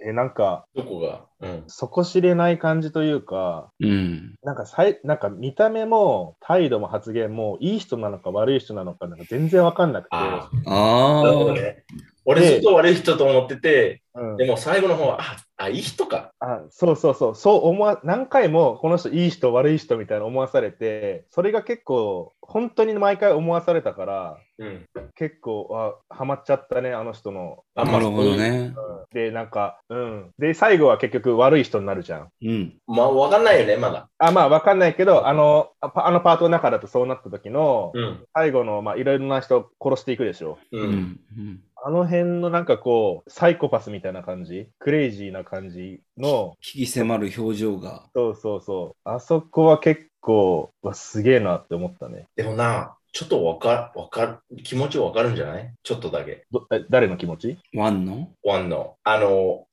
[0.02, 1.26] え、なんか、どこが？
[1.40, 1.64] うん。
[1.66, 4.34] 底知れない感じというか、うん。
[4.42, 11.22] なんかさい、なんか見た目も態度も発言もいい人なのか悪い人なのかなんか全然わかんなくて、あああ。
[11.24, 11.54] なるほどあ。
[11.54, 11.84] ね。
[12.30, 16.32] 俺ずっと悪い人と思ってて、うんでも最後の方は、あ、あいい人か。
[16.40, 24.86] あそうそうそう、そう思わ、何回もこの人いい人、悪い人みたいな思わされて、それが結構、本当に毎回思わされたから、うん。
[25.14, 27.62] 結構、あ、ハマっちゃったね、あの人の。
[27.76, 28.36] あなるほど。
[28.36, 28.74] ね。
[28.76, 30.30] うんで、なんか、うん。
[30.38, 32.28] で、最後は結局悪い人になるじゃん。
[32.42, 32.74] うん。
[32.86, 34.08] まあ、わかんないよね、まだ。
[34.18, 38.24] あ、まあ、わかんないけど、あの、あのパートの中だとそうなった時の、うん。
[38.34, 40.58] 最後の、まあ、いろいろな人を殺していくでしょ。
[40.70, 40.78] う。
[40.78, 41.20] うんん。
[41.36, 48.06] うんあの辺のなんかこう、サイコパスみたいな感じ、クレイジーな感じの、危機迫る表情が。
[48.14, 52.26] そうそうそう、あそこは結構、わすげえなって思ったね。
[52.36, 55.74] でもな、ちょっとわかわかる、気持ちわかるんじゃない？
[55.82, 56.44] ちょっとだけ。
[56.52, 57.58] どえ誰の気持ち？
[57.74, 58.30] ワンの？
[58.44, 58.96] ワンの。
[59.02, 59.66] あの、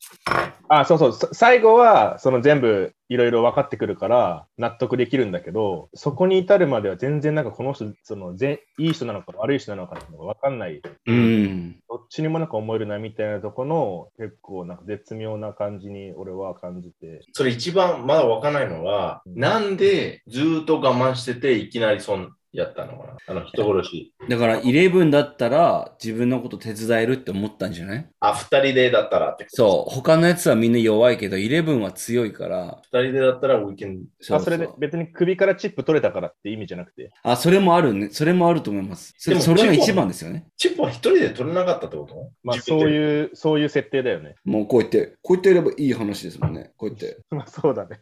[0.70, 10.82] あ、そうそう、さ最後は、その全部いろいろ分かってくるから、納得できるんだけど、そこに至るまでは全然なんかこの人、そのぜいい人なのか悪い人なのかっていうのが分かんない。
[11.06, 11.80] うん。
[11.88, 17.22] どっちにもなんか思えるなみたいなとこの、結構なんか絶妙な感じに俺は感じて。
[17.34, 24.14] それ一番まだわかんないのは、なんでずーっと我慢してて、いきなりそんやったのかなあの人殺し。
[24.30, 28.10] だから、イレブンだったら自分のこと手伝えるって思ったんじゃない？
[28.20, 29.46] あ、二人でだったらって。
[29.50, 29.92] そう。
[29.94, 32.82] 他のやつはみんな弱いけど、イレブンは強いから。
[32.92, 34.00] 二人でだったら、we can
[34.36, 37.12] あそれで別に首からチップ取れたからって意味じゃなくて？
[37.24, 38.10] あ、それもあるね。
[38.12, 39.14] それもあると思います。
[39.18, 40.48] それでもそれが一番ですよね。
[40.58, 42.32] チップは一人で取れなかったってこと？
[42.44, 42.90] まあそうう。
[42.90, 44.36] いう、そういう設定だよね。
[44.46, 46.72] もうこうやって、こうやってやればいい話ですもんね。
[46.78, 47.18] こうやって。
[47.30, 48.00] まあそうだね。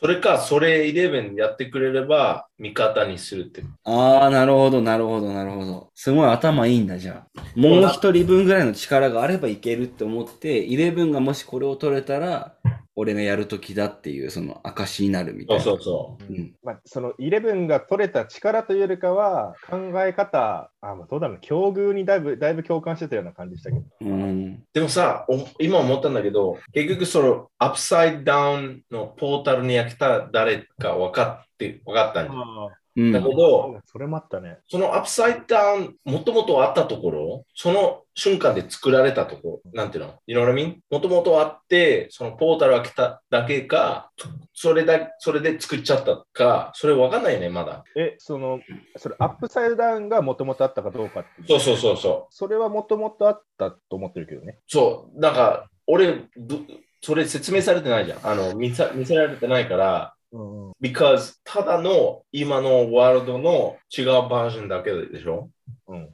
[0.00, 3.62] それか、それ11やってくれれば、味方にするって。
[3.88, 5.90] ああ、なるほど、なるほど、なるほど。
[5.94, 7.42] すごい頭いいんだ、じゃあ。
[7.54, 12.56] もう一人分ぐらいの力があればいけるって思って、イレブンがもしこれを取れたら、
[12.96, 15.82] 俺がやるときだっていう、その証になるみたそいうな。
[15.84, 23.84] そうそうんまあ、その11が取れた力というよりかは、考え方、あ、まあどうだろう、境遇にだいぶ、だいぶ共感してたような感じしたけど。
[24.00, 24.46] うん。
[24.46, 24.66] う。
[24.72, 32.85] でもさ、お今思ったんだけど、結局その、アップサイドダウンのポータルに開けた誰か分かって、分かったんじゃん。
[32.96, 34.58] うんだけど、それもあったね。
[34.68, 40.76] その Upside Down、もともとあったところ、その瞬間で作られたところ、なんていうの ?You know what I mean?
[40.90, 44.10] もともとあって、そのポータル開けただけか、
[44.54, 47.84] それだ、それで作っちゃったか、それわかんないね、まだ。
[47.96, 48.60] え、その、
[48.96, 52.34] それ Upside Down がもともとあったかどうかってそうそうそうそう。
[52.34, 54.58] それはもともとあったと思ってるけどね。
[54.66, 56.56] そう、なんか、俺、ど
[57.02, 58.26] それ説明されてないじゃん。
[58.26, 60.15] あの、見さ見せられてないから、
[60.80, 65.50] because ただの今のワールドの違うバージョンだけでしょ？
[65.88, 66.08] うん、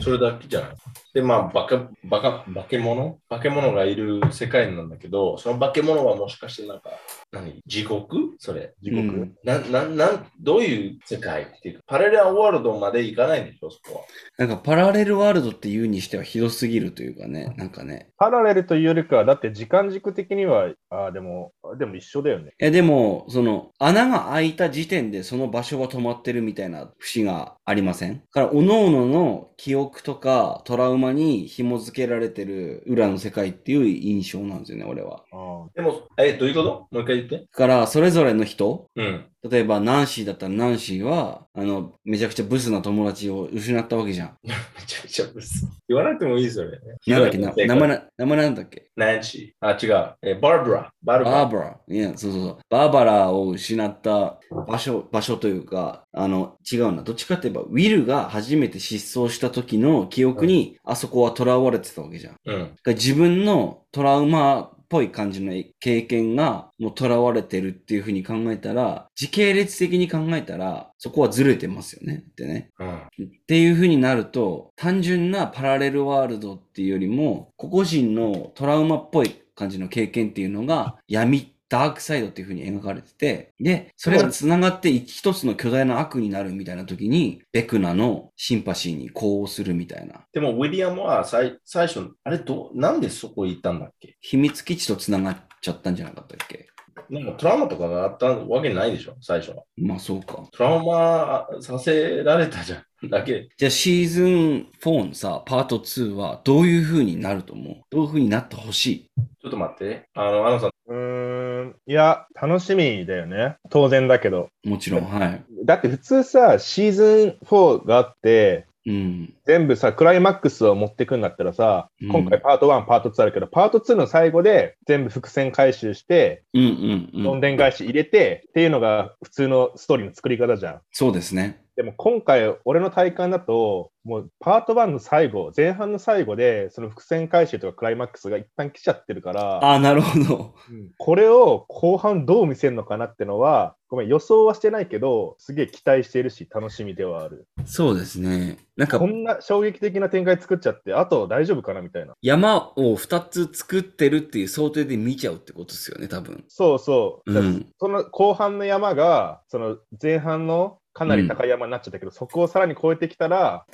[0.00, 0.70] それだけじゃない。
[1.12, 3.18] で、まあ、バカ、バカ、化け物？
[3.28, 6.90] 化け物がいる世界なんだけど、その化け物はもしかしてなんか、
[7.32, 7.60] 何？
[7.66, 8.36] 地獄？
[8.38, 8.74] それ。
[8.82, 14.04] 地獄、うんな、な、なん、どういう世界っていうか、パレルワールドまで行かないんでしょ、そこは。
[14.38, 18.10] なんかパラレルワールドって言うにしてはひどすぎるというかね、なんかね。
[18.18, 22.52] パラレルというよりかは、だって時間軸的には、あでも、でも一緒だよね。
[22.60, 28.18] いやでも、その穴が開いた時点でその場所は止まってるみたいな節がありません？
[28.18, 29.15] だから、各々の
[29.56, 35.22] 記憶とかトラウマに紐付けられてる裏の世界っていう印象なんですよね、俺は。
[35.32, 36.86] あでも、え、どういうこと？
[36.90, 37.38] もう一回言って。
[37.38, 39.26] だから、それぞれの人、うん。
[39.50, 44.36] 例えばナンシーだったらナンシーは、あの、めちゃくちゃブスな友達を失ったわけじゃん。
[44.44, 44.52] め
[44.86, 45.66] ちゃくちゃブス。
[45.88, 46.70] 言わなくてもいいそれ。
[47.06, 48.88] なんだっけな名前な、名前なんだっけ？
[48.96, 49.66] ナンシー。
[49.66, 50.14] あ、違う。
[50.22, 50.90] え、バーブラ。
[51.02, 51.80] バルババーバラ。
[51.88, 52.58] いや、そうそうそう。
[52.68, 57.02] バーバラを失った場所、場所というか、あの、違うな。
[57.02, 62.36] どっちかって言えば、ウィルが初めて失踪した時の記憶に、あそこは囚われてたわけじゃん。
[62.44, 62.74] うん。
[62.84, 72.24] ら自分のトラウマっぽい感じの経験が、もう囚われてるっていうふうに考えたら、時系列的に考えたら、そこはずれてますよね。
[72.30, 72.70] ってね。
[72.78, 72.96] うん。
[72.96, 73.00] っ
[73.46, 90.20] ていう風になると、単純なパラレルワールドっていうよりも、個々人のトラウマっぽい感じの経験っていうのが、闇、ダークサイドっていう風に描かれてて、で、それが繋がって一つの巨大な悪になるみたいな時に、ベクナのシンパシーに呼応するみたいな。
[90.32, 94.16] でも、ウィリアムは最最初、あれどう、なんでそこ行ったんだっけ？
[94.20, 96.68] 秘密基地と繋がっちゃったんじゃなかったっけ？
[97.10, 99.62] なんかトラウマとかがあったわけないでしょ、最初は。
[99.76, 100.44] まあそうか。
[100.52, 102.82] トラウマさせられたじゃん。
[103.10, 103.48] だけ。
[103.56, 107.76] じゃあシーズン4のさ、パート2はどういう風になると思う？
[107.90, 109.10] どういう風になってほしい？
[109.42, 110.08] ちょっと待って。
[110.14, 113.56] あの、あのさん、うーん、いや、楽しみだよね。
[113.70, 114.48] 当然だけど。
[114.64, 115.44] もちろん、はい。
[115.64, 119.34] だって普通さ、シーズン4があって、うん。
[119.44, 127.22] 全部さ、クライマックスを持ってくんだったらさ、うん今回パート1、パート2あるけど、パート2の最後で全部伏線回収して、うんうんうん。
[127.24, 130.80] どんでん返し入れて、っていうのが普通のストーリーの作り方じゃん。
[130.92, 131.60] そうですね。
[131.76, 140.54] でも今回、俺の体感だと、もうパート1の最後、前半の最後で、その伏線回収とかクライマックスが一旦来ちゃってるから、ああ、なるほど。
[140.70, 147.46] うんこれを後半どう見せるのかなってのは、ごめん、予想はしてないけど、すげえ期待しているし、楽しみではある。
[147.64, 148.58] そうですね。
[148.76, 152.12] なんかこ、んな衝撃的な展開作っちゃって、あと大丈夫かなみたいな。
[152.20, 156.44] 山を2つ作ってるっていう想定で見ちゃうってことですよね、多分。
[156.48, 157.32] そうそう。
[157.32, 157.66] だうん。
[157.80, 163.64] その後半の山が、その前半のかなり高い山になっちゃったけど、そこをさらに超えてきたら、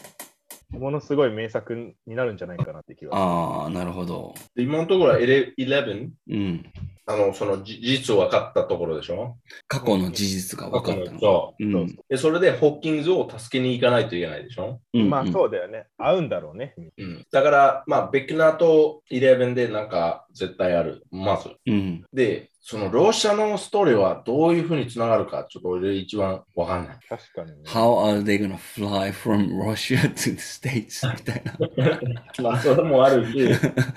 [0.72, 3.16] ものすごい名作になるんじゃないかなって気が。
[3.16, 4.34] ああ、なるほど。
[4.54, 6.72] で今のところは11、うん。
[7.04, 9.36] あの、そのじ事実を分かったところでしょ？
[9.66, 11.18] 過去の事実が分かったの。
[11.18, 11.64] そう。
[11.64, 11.88] うん。
[11.88, 14.80] そうで、それでホッキンズを助けに行かないといけないでしょ？
[14.94, 15.86] うんまあそうだよね。
[15.98, 16.74] 合うんだろうね。
[16.96, 17.26] うん。
[17.32, 21.02] だから、まあ、ベクナーと11でなんか絶対ある。
[21.10, 21.50] まず。
[21.66, 22.04] うん。
[22.12, 26.98] で、そのロシアのストーリーはどういうふうにつながるか、ちょっと俺一番わかんない。
[27.08, 27.56] 確かに、ね。
[27.66, 31.12] How are they gonna fly from Russia to the States?
[31.12, 31.58] みたいな。
[32.50, 33.48] まあ、それもあるし、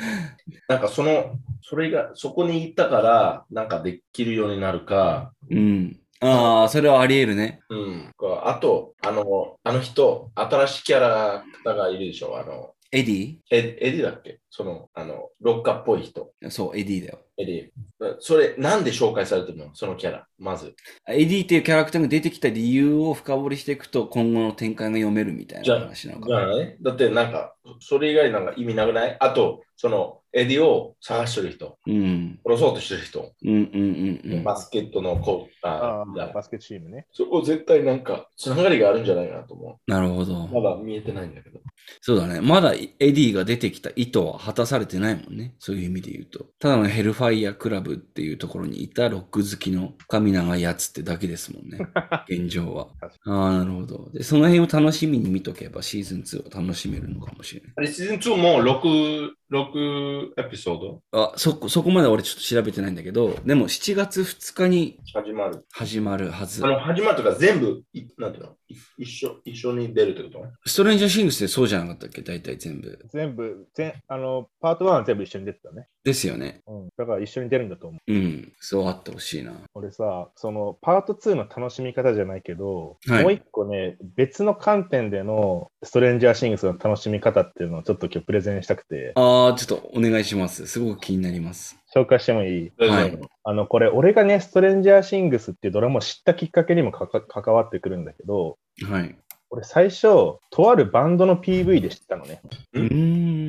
[0.68, 6.00] なんかその、それが、そこに行ったから、なんかできるようになるか、うん。
[6.22, 7.62] ああ、それはあり得るね。
[7.70, 8.14] うん。
[8.44, 12.40] あと、あの、あの人、新しいキャラクターがいるでしょ。
[12.40, 13.36] あの、エディ？
[13.52, 14.40] エエディだっけ？
[14.50, 16.32] その、あの、ロッカーっぽい人。
[16.50, 17.20] そう、エディだよ。
[17.38, 18.16] エディ。
[18.20, 19.76] それ、なんで紹介されてるの？
[19.76, 20.74] そのキャラ、まず。
[21.10, 26.38] エディっていうキャラクターが出てきた理由を深掘りしていくと今後の展開が読めるみたいな話なのかな。
[26.38, 26.78] じゃあね。
[26.82, 29.18] だってなんか、それ以外なんか意味なくない？
[29.20, 32.40] あと、その、エディを探してる人、うん。
[32.46, 34.44] 殺そうとしてる人、うんうんうんうん。
[34.44, 37.08] バスケットの子、あああ、バスケチームね。
[37.12, 40.48] そこ絶対なんか、つながりがあるんじゃないかなと思なるほどう。。
[40.50, 41.60] まだ見えてないんだけど。
[42.02, 42.42] そうだね。
[42.42, 45.56] まだエディが出てきた意図は果たされてないもんね。
[45.60, 46.46] そういう意味で言うと。
[46.60, 51.80] ただのヘルファイヤークラブっていうところにいたロック好きの髪長いやつってだけですもんね。
[52.30, 52.88] 現状は。
[53.26, 54.10] ああ、なるほど。
[54.14, 57.88] で、その辺を楽しみに見とけばシーズン2を楽しめるのかもしれない。
[57.92, 61.02] シーズン2も6、6エピソード？
[61.12, 65.66] あ、そこ、そこまで俺ちょっと調べてないんだけど、でも7月2日に始まる。
[65.72, 66.70] 始まるはずあ。
[66.70, 68.56] の、始まるとか全部、いなんていうの？
[68.68, 70.46] い一緒、一緒に出るってこと？
[70.66, 72.22] ストレンジャーシングスってそうじゃなかったっけ？
[72.22, 73.00] 大体全部。
[73.12, 75.88] 全部、全あの、パート1は全部一緒に出てたね。
[76.06, 76.62] ですよね。
[76.68, 76.90] うん。
[76.96, 78.14] だから一緒に出るんだと思う。
[78.14, 78.54] うん。
[78.60, 79.54] そうあってほしいな。
[79.74, 90.68] 俺さ、そのパート2の楽しみ方じゃないけど、はいもう一個ね、別の観点でのストレンジャーシングスの楽しみ方っていうのをちょっと今日プレゼンしたくて、ああ、ちょっとお願いします。
[90.68, 91.76] すごく気になります。
[91.94, 92.72] 紹介してもいい？
[92.78, 99.16] はいあの、これ、俺がね、ストレンジャーシングスっていうドラマを知ったきっかけにもかか関わってくるんだけど、はい。
[99.52, 102.42] 俺最初、とあるバンドの PV で知ったのね。
[102.74, 103.45] うーん。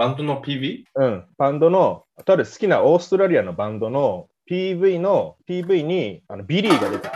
[0.00, 0.84] バンドの PV?
[0.94, 7.10] うん、バンドの、とある好きなオーストラリアのバンドの PV の、PV にあのビリーが出てて、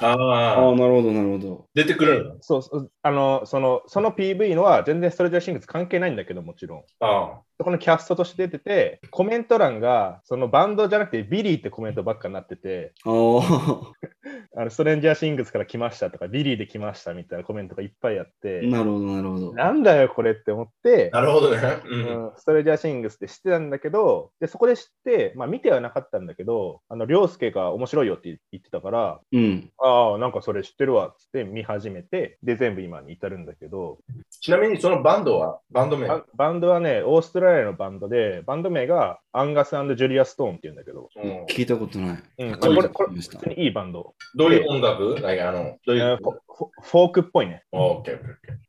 [0.00, 1.66] あああ、あ、なるほど、なるほど。
[1.74, 2.34] 出てくれるの？
[2.40, 6.82] そうそう、あの、その、その PV のは全然ストレンジャーシングス関係ないんだけど、もちろん。
[6.98, 12.92] あそこのキャストとして出てて、コメント欄が、そのバンドじゃなくてビリーってコメントばっかになってて、
[14.58, 19.52] あのストレンジャーシングスから来ましたとか、ビリーで来ましたみたいなコメントがいっぱいあって、なるほど、なるほど。
[19.54, 21.78] なんだよこれって思ってあ。、なるほどね。
[21.84, 21.88] う。
[21.88, 29.70] うんん、ストレンジャーシングスって知ってたんだけど、でそこで知って、まあ見てはなかったんだけど、あの、涼介が面白いよって言ってたから、うん。
[29.78, 33.98] ああ、なんかそれ知ってるわっつって見始めて、で、全部今に至るんだけど、
[34.40, 36.08] ちなみにそのバンドはバンド名？
[36.08, 42.22] ババンドはね、オーストラリアのバンドで、バンド名がアンガスジュリア・ストーンって言うんだけど、うん聞いたことない。
[42.38, 44.14] うん、これ、これ、普通にいいバンド。
[44.34, 47.64] どういう音楽あの、どういうえーフォークっぽいね。
[47.72, 48.66] オッケーオッケー。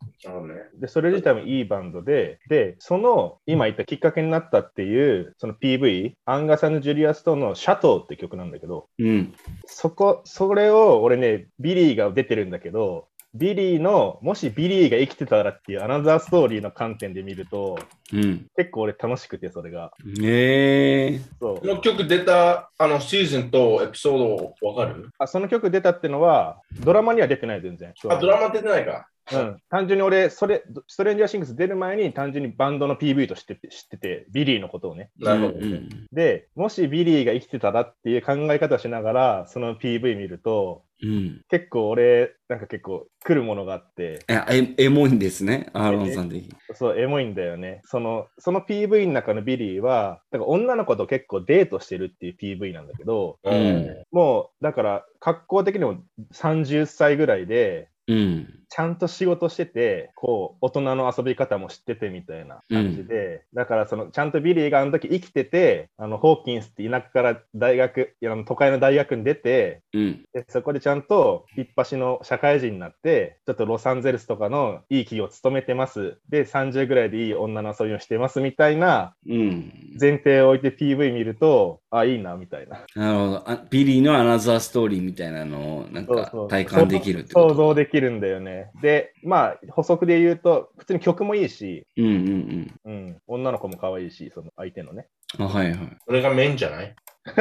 [0.79, 9.33] で、それ自体もいいバンドで、で、その、今言ったきっかけになったっていう、その PV、アンガスジュリア・ストーンの Chateau って曲なんだけど、うん。
[9.65, 13.07] そこ、それを俺ね、ビリーが出てるんだけど、
[13.37, 17.77] ビリーの、もしビリーが生きてたらっていうアナザーストーリーの観点で見ると、
[18.11, 18.47] うん。
[18.57, 19.91] 結構俺楽しくて、それが。
[20.21, 24.17] ええそうこの曲出たあのシーズンとエピソー
[24.61, 25.09] ドわかる？
[25.19, 27.93] あその曲出たってのは、ドラマには出てない、全然。
[28.09, 29.07] あ、ドラマ出てないか。
[29.31, 35.11] うん、単純に俺、それ、ストレンジャーシングス出る前に単純にバンドの PV としてて知ってて、ビリーのことをね。
[35.17, 35.59] なるほど。
[35.59, 41.41] うんで、もしビリーが生きてたらっていう考え方をしながら、その PV 見ると、うん。
[41.49, 46.49] 結構俺、なんか結構来るものがあって、いや、エ、エモいんですね、アーロンさん的に。
[46.73, 47.81] そう、エモいんだよね。
[47.85, 56.01] その、その PV の中のビリーは、だから女の子と結構デートしてるっていう PV なんだけど、ううんもう、だから、格好的にも
[56.33, 58.56] 30歳ぐらいで、うん。
[58.69, 70.25] ちゃんと仕事してて、こう、大人の遊び方も知っててみたいな感じで、だからその、ちゃんとビリーがあの時生きてて、あの、ホーキンスって田舎から大学、いやあの都会の大学に出て、うん。
[70.33, 76.17] でそこでちゃんといっぱしの社会人になって、ちょっとロサンゼルスとかのいい企業勤めてます。
[76.29, 79.71] で、30ぐらいでいい女の遊びをしてますみたいなうん。
[79.99, 82.85] 前提を置いて PV 見ると、あ、いいな、みたいな。
[82.95, 83.63] なるほどあ。
[83.69, 87.49] ビリーのアナザーストーリーみたいなのをなんか体感できるってこと？
[87.49, 88.56] 想像できるんだよね。
[88.81, 95.07] で、まあ、補足で言うと、普通に曲もいいし、うんうんうん、女の子も可愛いし、その相手のね。
[95.37, 95.45] うん。
[95.45, 95.97] あ、はいはい。
[96.05, 96.95] それがメインじゃない？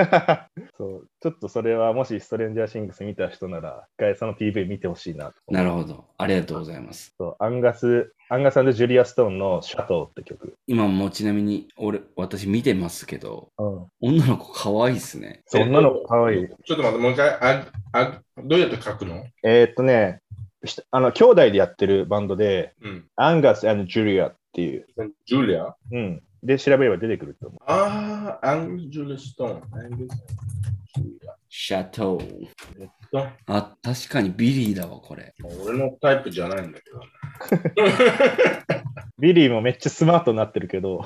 [0.77, 5.35] そうちょっとそれはもしストレンジャーシングス見た人なら、一回その PV 見てほしいなと。
[5.49, 6.07] なるほど。
[6.19, 7.15] ありがとうございます。
[7.17, 10.57] そうアンガス、アンガスジュリア・ストーンのシャトーって曲。
[10.67, 15.43] 今もちなみに俺、私見てますけど、うん、女の子可愛いっすね。
[15.47, 16.49] そう、女の子可愛い。
[16.49, 19.25] ちょっと待って、もう一回、ああどうやって書くの？
[19.45, 20.26] えーっとね、し
[20.91, 23.05] あの、兄弟でやってるバンドで、うん。
[23.17, 24.87] アンガスジュリアっていう、
[25.27, 26.23] ジュリアうん。
[26.43, 27.61] で、調べれば出てくると思う。
[27.67, 29.79] ああ、アングス・ジュリア・ストーン。
[29.79, 30.17] アングス・
[30.95, 31.35] ジュリア。
[31.49, 32.49] シャトー。
[32.81, 35.35] えっと、あ、確かにビリーだわ、これ。
[35.65, 37.01] 俺のタイプじゃないんだけど。
[39.19, 41.05] ビリーもめっちゃスマートになってるけど、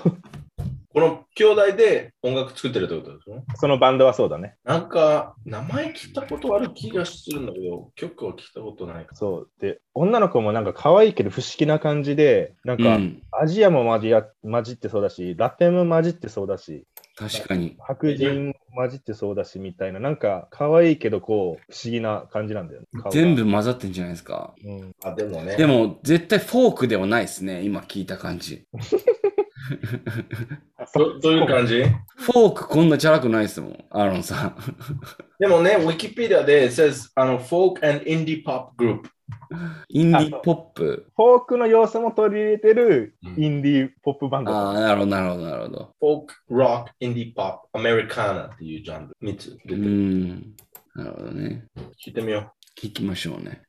[0.92, 4.56] この兄弟で音楽作ってるってことでしょそのバンドはそうだね。
[4.64, 9.50] なんか、名前聞いたことある気がするんだけど、曲は聞いたことないかそう。
[9.60, 13.22] で、女の子もなんか可愛いけど不思議な感じで、なんか、うん。
[13.30, 16.84] アジアも混じや混じってそうだし、ラテンも混じってそうだし、
[17.14, 17.76] 確かに。
[17.78, 22.86] 白人も混じってそうだしみたいな、なんか可愛いけどこう、不思議な感じなんだよね。
[23.12, 23.36] 全。
[23.36, 24.54] 部混ざってんじゃないですか。
[24.64, 25.56] うん、あ、でもね。
[25.56, 27.62] でも、絶対フォークではないですね。
[27.62, 28.64] 今聞いた感じ。
[30.94, 31.84] どどういう感じ？
[32.16, 34.56] フォークこんなチャラくないですもん、アーロンさん。
[35.38, 39.08] でもね、ウィキペディアで says あの folk and indie pop group。
[39.88, 41.06] インディーポップ。
[41.16, 44.52] フォークの要素も取り入れてるうんインディーポップバンド。
[44.52, 45.94] ああ、なるほど、なるほど、なるほど。
[46.00, 49.88] folk, rock, indie pop, Americana っていうジャンル3つう出てる。
[49.88, 50.54] ん。
[50.94, 51.64] なるほどね。
[52.04, 53.62] 聞いてみよ聞きましょうね。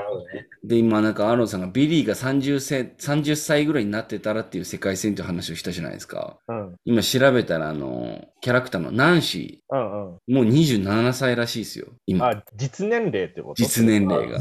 [0.00, 0.04] う。
[0.04, 0.46] なるほどね。
[0.64, 6.38] で、今、なんか、アーロンさんがビリーが 30, せ30歳ぐらいになってたらっていう世界線という話をしたじゃないですか。
[6.48, 10.16] うん今調べたら、あの、キャラクターのナンシうんうん。
[10.16, 11.88] ー、もう27歳らしいですよ。
[12.06, 13.62] 今、あ、実年齢ってこと？
[13.62, 14.38] 実年齢が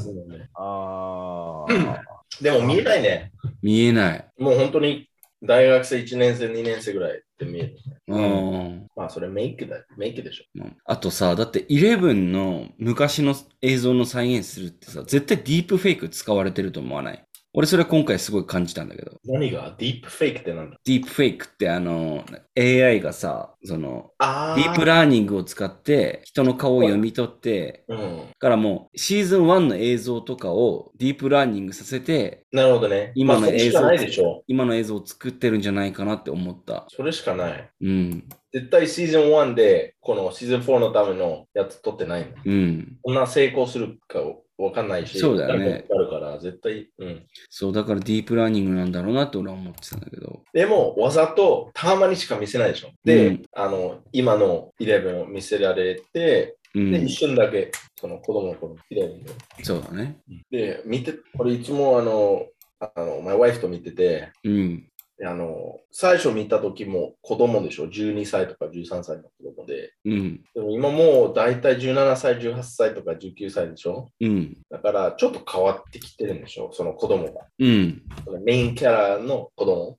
[0.56, 1.66] あ。
[1.68, 2.02] あ。
[2.42, 3.32] でも見えないね。
[3.62, 4.26] 見えない。
[4.38, 5.09] もう本当に
[5.42, 7.78] 大学生1年生、2年生ぐらいって見える。
[8.08, 8.88] うん。
[8.96, 9.78] まあそれメイクだ。
[9.98, 10.44] メイクでしょ。
[10.86, 17.24] あとさ、だって11の昔の映像の再現するってさ、絶対ディープフェイク使われてると思わない？
[17.60, 19.20] 俺それ今回すごい感じたんだけど。
[19.26, 19.76] 何が？
[19.78, 20.78] ディープフェイクってなんだ？
[20.86, 22.24] ディープフェイクってあの、
[22.58, 28.18] AI がさ、その、あディープラーニングを使って人の顔を読み取って、うん。
[28.30, 33.12] だからもうシーズン1の映像とかをディープラーニングさせて、なるほどね。
[33.16, 34.44] 今のまあそれしかないでしょ。
[34.48, 36.86] 今の映像を作ってるんじゃないかなって思った。
[36.88, 37.70] それしかない。
[37.82, 38.24] うん。
[38.54, 42.42] 絶対シーズン1でこのシーズン4のためのやつ撮ってないんだ。
[42.46, 42.98] うん。
[43.02, 44.20] こんな成功するか
[44.60, 47.26] わかんないし、そうだよねあるから、絶対、うん。
[47.50, 50.44] そう、だからディープラーニングなんだろうなって俺は思ってたんだけど。
[50.54, 52.90] でも、わざとたまにしか見せないでしょ。
[53.06, 57.04] で、うんあの、今の11を見せられて、うんで、。
[57.04, 59.34] 一瞬だけ、その子供の頃、11で。
[59.64, 60.18] そうだね。
[60.52, 62.46] で、見て、俺いつもあの、
[62.80, 64.89] あの、マイワイフと見てて、うん。
[65.20, 69.92] であの、最初見た時も子供でしょ ?12 歳とか13歳の子供で。
[70.06, 70.42] うん。
[70.56, 74.10] でも今もう大体17歳、18歳とか19歳でしょ？
[74.22, 74.58] うん。
[74.72, 76.72] だからちょっと変わってきてるんでしょ？
[76.72, 77.48] その子供が。
[77.60, 78.02] うん。
[78.46, 79.98] メインキャラの子供。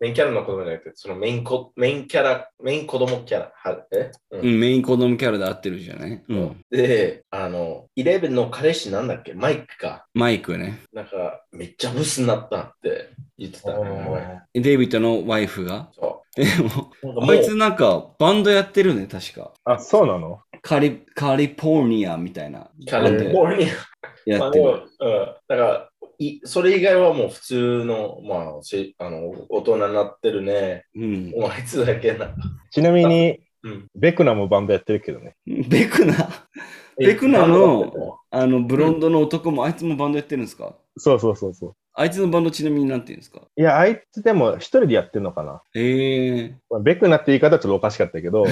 [0.00, 3.52] メインキャラの子供じゃなくて、そのメインコメインキャラ、メイン子供キャラ。
[3.54, 6.22] はえ、うんうん、メイン子供キャラで合ってるじゃない？
[6.28, 6.64] うん。
[6.70, 9.34] で、あの、11の彼氏なんだっけ？
[9.34, 10.06] マイクか。
[10.14, 10.80] マイクね。
[10.92, 14.42] なんか、めっちゃブスになったって言ってたね。
[14.54, 15.90] デイビッドのワイフが？
[15.92, 17.06] そでも、う。
[17.06, 19.52] なんかもうあいつなんかバンドやってるね、確か。
[19.64, 20.40] あ、そうなの？
[20.62, 22.70] カリ、カリフォルニアみたいな。
[22.88, 23.68] カリフォルニア。
[24.26, 24.82] やってる。
[25.00, 25.87] うん、だから
[26.18, 30.84] い、それ以外はもう普通の、まあ、せあの大人になってるね。
[30.94, 31.30] うん。
[31.30, 32.34] もうあいつだけな。
[32.70, 35.36] ちなみに、うん、ベクナもバンドやってるけどね。
[35.46, 36.14] ベクナ、
[36.96, 38.18] ベクナの？
[38.30, 40.74] あの、ブロンドの男も、あいつもバンドやってるんですか？
[40.96, 41.74] そうそうそうそう。
[42.00, 43.40] あいつのバンドちなみになんて言うんですか？
[43.56, 45.62] いや、あいつでも一人でやってんのかな。
[45.74, 48.44] へえまあベクナって言い方はちょっとおかしかったけど、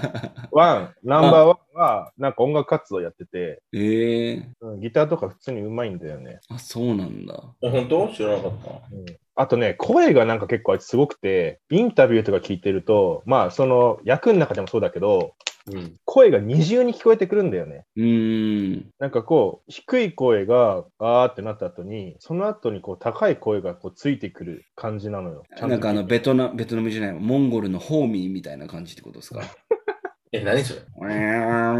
[0.50, 6.40] ワン、ナンバーワンはなんか音楽活動やってて、へえうんギターとか普通にうまいんだよね。
[6.48, 7.34] あ、そうなんだ。
[7.60, 8.08] 本当？
[8.14, 8.70] 知らなかった。
[8.70, 9.04] うん
[9.38, 15.34] あとね、声がなんか結構あいつすごくて、インタビューとか聞いてると、まあその役の中でもそうだけど、
[15.72, 15.96] うん。
[16.04, 17.84] 声が二重に聞こえてくるんだよね。
[17.96, 18.90] うーん。
[18.98, 25.42] なんかこう、低い声があーってなった後に、その後にこう高い声がこうついてくる感じなのよ。
[25.60, 29.42] なんかあの、ベトナベトナムじゃないわモンゴルのホーミーみたいな感じってことですか？
[30.32, 30.80] え、何それ？
[31.06, 31.72] あ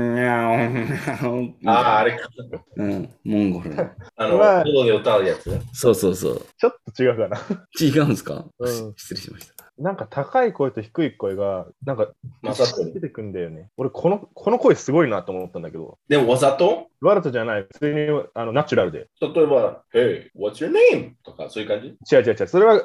[1.67, 2.29] ああ、あれか。
[2.77, 3.91] うん、モンゴルの。
[4.17, 5.51] あの、まあで歌うやつ？
[5.73, 6.47] そうそうそう。
[6.57, 7.39] ちょっと違うかな。
[7.81, 9.66] 違うんですか、うん失礼しました。
[9.79, 12.09] なんか高い声と低い声が、なんか
[12.41, 13.69] まさと出てくんだよね。
[13.77, 16.87] 俺この、この声すごいなと思ったんだけど、でもわざと？
[17.03, 19.09] ワルトじゃない、普通にあのナチュラルで。
[19.21, 21.13] 例えば、Hey, what's your name?
[21.25, 21.89] とか、そういう感じ？
[21.89, 22.47] 違う違う違う。
[22.47, 22.83] それは、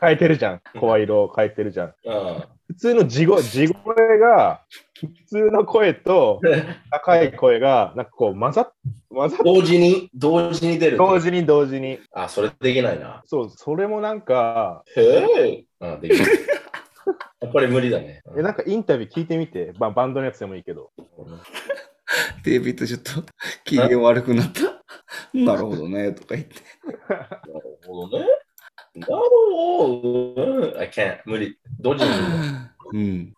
[0.00, 0.60] 変えてるじゃん。
[0.80, 1.94] 声色を変えてるじゃん。
[2.06, 4.62] あ普通の地声地声が、
[5.00, 6.76] 普通の声とあ。
[7.02, 8.72] 高い声が、なんかこう混ざっ、
[9.10, 10.96] 混ざっ同時に、同時に出る。
[10.96, 11.98] 同時に同時に。
[12.12, 13.22] あ、それできないな。
[13.26, 15.64] そう、それもなんか、Hey!
[15.80, 16.28] あ、できない。
[17.40, 18.22] やっぱり無理だね。
[18.36, 20.90] えなんかインタビュー聞いてみて、まあ、バンドのやつでもいいけど。
[22.44, 23.10] デイビッドちょっと
[23.64, 24.60] 機嫌悪くなった。
[25.34, 26.54] なるほどね、とか言って。
[27.08, 28.26] なるほどね。
[28.94, 29.14] なる
[29.52, 30.78] ほど。
[30.78, 31.18] I can't.
[31.26, 31.58] 無理。
[31.80, 32.10] 同時に。
[32.92, 33.34] うん。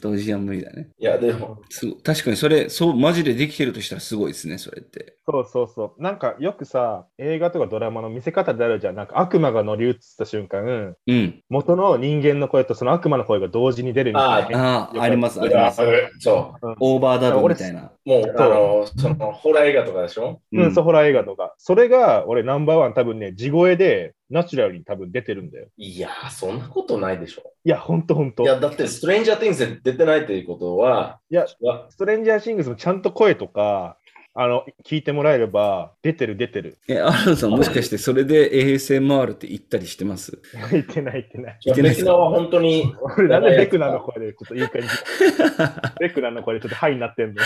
[0.00, 0.88] 同時は無理だね。
[0.98, 1.58] いや、でも、
[2.04, 5.16] 確かにそれ、そう、マジでできてるとしたらすごいですね、それって。
[5.26, 6.02] そうそうそう。
[6.02, 8.94] なんかよくさ、映画とかドラマの見せ方であるじゃん。
[8.94, 11.42] なんか悪魔が乗り移った瞬間、うん。
[11.48, 14.88] 元の人間の声とその悪魔の声が同時に出るみたいな。
[14.90, 15.80] ああ、あります、あります。
[16.18, 17.90] そオーバーダブみたいな。
[18.04, 18.08] う。
[18.08, 20.42] もう、あの、その、ホラー映画とかでしょ？
[20.52, 21.54] うん、そうホラー映画とか。
[21.56, 25.66] それが俺ナンバーワン多分ね、地声でナチュラルに多分出てるんだよ。
[25.76, 27.42] いやー、そんなことないでしょ。
[27.64, 28.46] いや、ほんとほんとい。
[28.46, 33.96] や、だって、ストレンジャー・ティングスで出てないということは、いや、わストレンジャーシングスもちゃんと声とか、
[34.32, 36.78] あの、聞いてもらえれば、出てる出てる。
[36.86, 40.40] え、アランさん、もしかしてそれで ASMR って言ったりしてます？
[40.70, 41.58] 言ってない言ってない。
[41.64, 44.88] 言ってないっすベキナは本当に、 俺なんでベクナーの声でちょっといい感じ。
[45.98, 47.42] ベクナーの声でちょっとハイになってんの。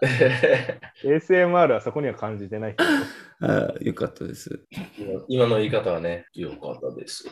[1.04, 2.90] ASMR はそこには感じてないけど。
[3.52, 4.60] あ あ、よかったです。
[4.98, 7.26] 今今の言い方はね、よかったです。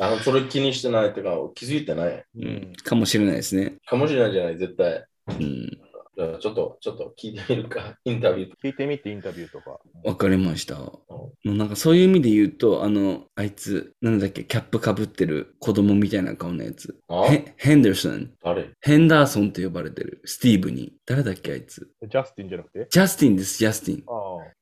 [0.00, 2.24] あの、それ気にしてないというか、気づいてない？
[2.36, 2.72] うん。
[2.82, 3.76] かもしれないですね。
[3.86, 5.04] かもしれないじゃない、絶対。
[5.28, 5.70] うん。
[6.16, 8.52] じゃあちょっと、ちょっと聞いてみるか、インタビュー。
[8.62, 9.78] 聞いてみてインタビューとか。
[10.06, 10.76] わかりました。
[10.76, 16.96] もうなんかそういう意味で言うと、あの、あいつ、なんだっけ、キャップかぶってる子供みたいな顔のやつ。
[17.08, 17.24] あ？
[17.24, 18.30] ヘヘンダーソン。
[18.42, 18.70] 誰？
[18.80, 20.22] ヘンダーソンと呼ばれてる。
[20.24, 20.92] スティーブに。
[21.06, 21.90] 誰だっけ、あいつ。
[22.08, 22.86] ジャスティンじゃなくて？
[22.88, 24.04] ジャスティンです、ジャスティン。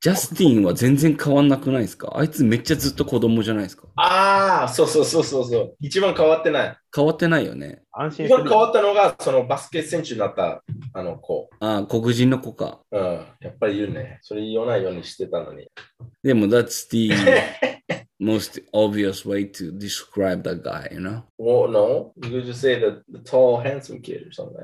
[0.01, 2.11] ジャスティンは全然変わんなくないですか？
[2.15, 3.87] あいつめっちゃずっと子供じゃないですか？
[3.97, 5.75] ああ、そうそうそうそうそう。
[5.79, 6.77] 一番変わってない。
[6.95, 7.81] 変わってないよね。
[7.93, 11.49] 一安心変わったのが、そのバスケ選手になったあの子。
[11.59, 12.79] ああ、黒人の子か。
[12.91, 13.01] うん、
[13.41, 14.19] やっぱり言うね。
[14.21, 15.69] それ言わないようにしてたのに。
[16.23, 17.11] でも、that's the
[18.19, 21.23] most obvious way to describe that guy, you know?
[21.37, 24.55] Well, no, you could just say the, the tall, handsome kid or something.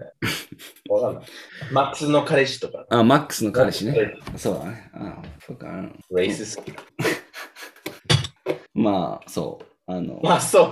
[0.90, 1.26] わかんない。
[1.72, 2.86] マックスの彼氏とか。
[2.90, 4.16] あ、マックスの彼氏ね。
[4.38, 4.92] そうだね。
[4.94, 5.68] あ、そうか。
[5.68, 6.60] うんレイシス。
[8.74, 9.71] まあ、そう。
[9.88, 10.70] あの、まあ、そう。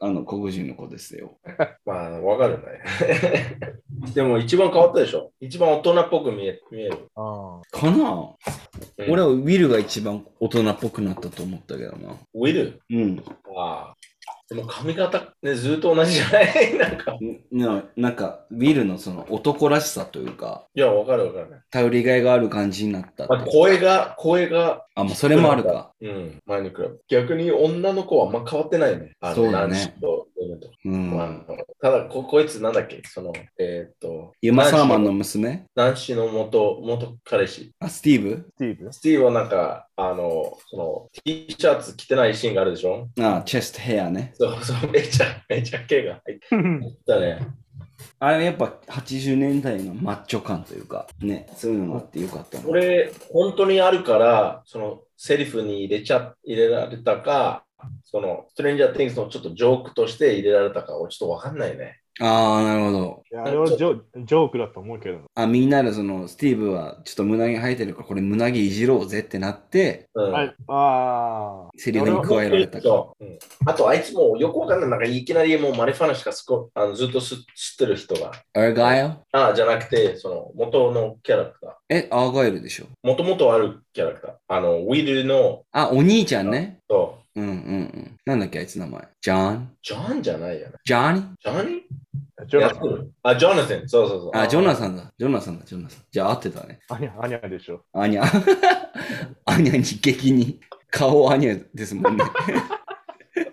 [0.00, 1.38] あの黒人の子ですよ。
[1.86, 3.58] まあ、わかるね。
[4.14, 5.32] でも、一番変わったでしょ。
[5.40, 7.08] 一番大人っぽく見え見える。
[7.14, 8.10] あかな、
[8.98, 12.14] うん俺はウィルが一番大人っぽくなったと思ったけどな。
[12.34, 12.80] ウィル？
[12.90, 13.24] うん。
[13.56, 13.96] ああ。
[14.54, 16.74] でも髪型、ね、ずっと同じじゃない？
[16.78, 17.16] なんか。
[17.50, 21.62] ななんか、ウィルのその男らしさというか、いや、わかるわかる。
[21.70, 25.92] 頼りがいがある感じになったってあ声が、声が、あ、まあ、それもあるか。
[26.02, 29.12] うん、前に比べ逆に女の子はあんま変わってないね。
[29.20, 30.11] あのそうだねと
[30.84, 31.10] うん。
[31.10, 33.02] まあただこ、こいつなんだっけ？
[33.04, 35.64] その、えーっと、ユマ・サーマンの娘？
[35.74, 37.72] ナンシーの元、元彼氏。
[37.78, 38.46] あ、スティーブ？
[38.56, 38.92] スティーブ？
[38.92, 43.08] スティーブはなんか、あの、その、T シャツ着てないシーンがあるでしょ？
[43.20, 44.32] あ、 chest hair ね。
[44.34, 46.46] そうそう、めちゃ、めちゃ毛が入って
[47.06, 47.38] たね。
[48.18, 57.61] あれやっぱ80年代のマッチョ感というか、ね、そういうのがあってよかったなこれ、本当にあるから、その、セリフに入れちゃ、入れられたか、
[58.04, 61.98] その、ストレンジャー・ティングスのちょっとジョークとして入れられたか、俺ちょっとわかんないね。
[62.20, 63.22] ああ、なるほど。
[63.32, 65.22] いやあれはジョジョークだと思うけど。
[65.34, 70.30] あ、みんなでその、スティーブはちょっと胸毛生えてるから、これ胸毛いじろうぜってなって、うん。
[70.30, 71.70] はい、ああ。
[71.74, 72.84] セリフに加えられたか。
[72.84, 74.90] そううんあと、あいつもよくわかんない。
[74.90, 77.44] なんかいきなりもうマリファナしかすこあのずっとす知っ
[77.78, 78.32] てる人が。
[78.52, 79.06] アーガイル？
[79.32, 81.70] ああ、じゃなくて、その元のキャラクター。
[81.88, 82.84] え、アーガイルでしょ？
[83.02, 84.34] もともとあるキャラクター。
[84.48, 86.76] あの、ウィルの、あ、お兄ちゃんね。
[86.90, 88.18] そうんうんうん。
[88.26, 89.08] なんだっけ、あいつ名前。
[89.20, 90.74] ジョンう、ジョンじゃないよね。
[90.84, 91.80] ジョニージョニー
[92.46, 92.76] ジョナサン。
[92.76, 93.88] やってるあ、ジョナサン。
[93.88, 94.30] そうそうそう。
[94.34, 95.12] あ、ジョナサンだ。
[95.18, 96.02] ジョナサンだ、ジョナサン。
[96.10, 96.80] じゃあ合ってたね。
[96.88, 97.84] アニャ、アニャでしょ。
[97.92, 98.22] アニャ。
[99.46, 100.60] アニャに激に。
[100.90, 102.24] 顔アニャですもんね。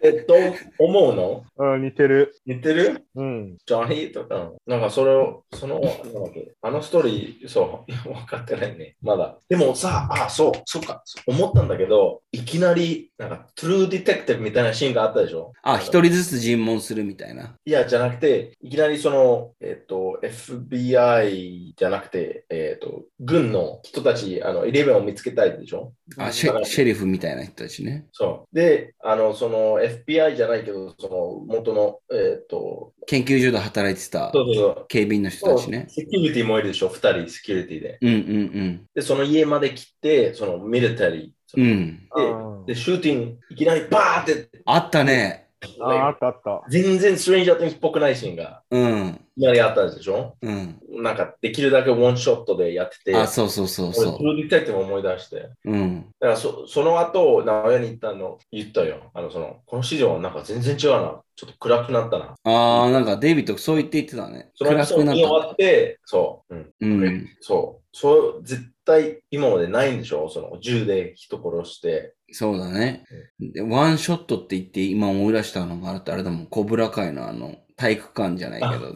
[0.02, 0.34] えっと、
[0.78, 1.46] 思うの？
[1.58, 2.34] うん、似てる。
[2.46, 3.06] 似てる？
[3.16, 3.58] うん。
[3.66, 5.92] ジョニーとか、なんかそれを、その、なん
[6.24, 9.38] だっけ、あのストーリー、そう、分かってないね、まだ。
[9.50, 15.54] でもさ、あ、そう、そうか、思ったんだけど、いきなり、なんか、トゥルーディテクティブみたいなシーンがあったでしょ？
[15.64, 17.56] あ、一人ずつ尋問するみたいな。
[17.66, 25.94] いや、じゃなくて、いきなりその、えっ、と、FBI じゃなくて、えっ、と、軍の人たち、あの、イレブンを見つけたいでしょ？
[26.18, 28.06] あ、シェシェリフみたいな人たちね。
[28.12, 28.56] そう。
[28.56, 34.86] で、あの、その FBI じゃないけど、その元の、えっ、と、研究所で働いてたそうそうそう。
[34.88, 35.88] 警備員の人たちね。
[35.90, 37.98] セキュリティもいるでしょ、二人セキュリティで。
[38.02, 41.62] うんうんで、その家まで来て、そのミリタリー。
[41.62, 42.66] うん。
[42.66, 45.49] で、で、シューティング、いきなりバーって、あったね。
[45.82, 46.64] ああったあった。
[46.70, 49.20] 全然ストレンジャー・ティングスっぽくないシーンが、うん。
[49.38, 50.36] いきなりあったでしょ？
[50.42, 50.80] うん。
[51.02, 55.36] なんか、できるだけワンショットでやってて、あ、そうそうそう俺、そプロディテクティブ思い出して。
[55.38, 55.52] う。
[55.66, 56.06] うん。
[56.20, 59.12] だからそその後、名古屋に行ったの、言ったよ。
[59.14, 61.22] あの、その、この市場はなんか全然違うな。
[61.36, 62.36] ちょっと暗くなったな。
[62.44, 64.52] ああ、なんかデイビッドそう言って言ってたね。
[64.56, 65.52] その暗くなった。
[65.52, 66.56] って、そう。
[66.56, 66.74] うん。
[66.82, 67.30] うん。
[67.40, 67.88] そう。
[67.94, 70.30] そう、絶対今までないんでしょ？
[70.30, 72.14] その銃で人殺して。
[72.32, 73.06] そうだね。
[73.40, 78.96] でワンショットって言って今思い出したのがあって、あれだもん、コブラ会のあの、体育館じゃないけど、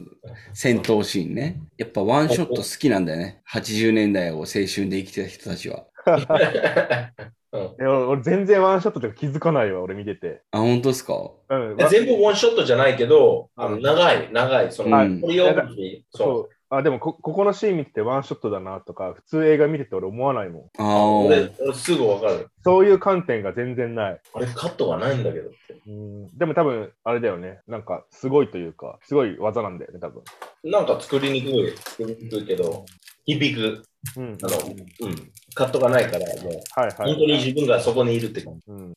[0.54, 1.62] 戦闘シーンね。
[1.78, 3.42] やっぱワンショット好きなんだよね。
[3.52, 5.86] 80年代を青春で生きてた人たちは。
[7.54, 10.42] うんいや俺全然ワンショットとか気づかないわ、俺見てて。
[10.52, 11.14] あ、本当ですか？
[11.50, 16.18] うん、全部ワンショットじゃないけど、あの長い、長い、その、はいコリオグラフィー、そ。
[16.18, 20.82] そうあ、でもこ、ここのシーン見ててワンショットだなとか、普通映画見てて俺思わないもん。
[20.82, 22.50] ああ俺、俺すぐわかる。
[22.64, 24.22] そういう観点が全然ない。
[24.34, 25.58] あれ、カットがないんだけどって。
[25.88, 27.60] うん、でも多分、あれだよね。
[27.68, 30.24] なんか、すごいというか、すごい技なんだよね、多分。
[30.64, 32.86] なんか作りにくい、作りにくいけど、
[33.26, 33.84] 響く、
[34.18, 34.38] うん。
[34.42, 34.58] あの、
[35.02, 36.94] うん、カットがないから、もう、はいはい。
[36.96, 38.62] 本当に自分がそこにいるって感じ。
[38.68, 38.94] うん。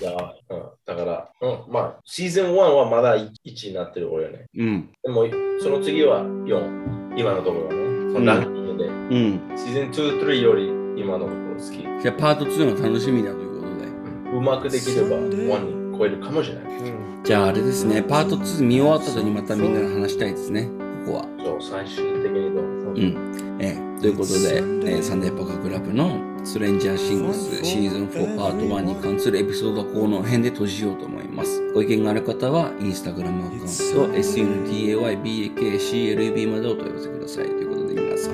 [0.00, 0.12] いや、
[0.50, 4.46] うん、だから、うん、まあ、シーズン1はまだ1になってる俺ね。
[4.56, 4.90] うん。
[5.02, 5.26] でも、
[5.60, 8.12] その次は4、今のところはね。
[8.12, 9.56] そのランキングで、うん。
[9.56, 12.02] シーズン2、3より今のところ好き。
[12.02, 14.36] じゃあパート2の楽しみだということで。
[14.36, 16.64] うまくできれば1に超えるかもしれない。
[16.64, 17.22] うん。
[17.24, 20.68] じゃああれですね、パート2見終わった後にまたみんなで話したいですね。
[21.06, 21.24] ここは。
[21.44, 23.58] そう、最終的にどううん。
[23.60, 31.70] ええということで、えーサンデーパカクラブのストレンジャーシングスシーズン4パート1に関するエピソードはこの辺で閉じようと思います。
[31.72, 37.44] ご意見がある方は、インスタグラムアカウント sundaybakclub までお問い合わせください。
[37.44, 38.32] ということで皆さん、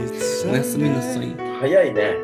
[0.51, 1.27] おやすみなさい。
[1.61, 2.15] 早いね。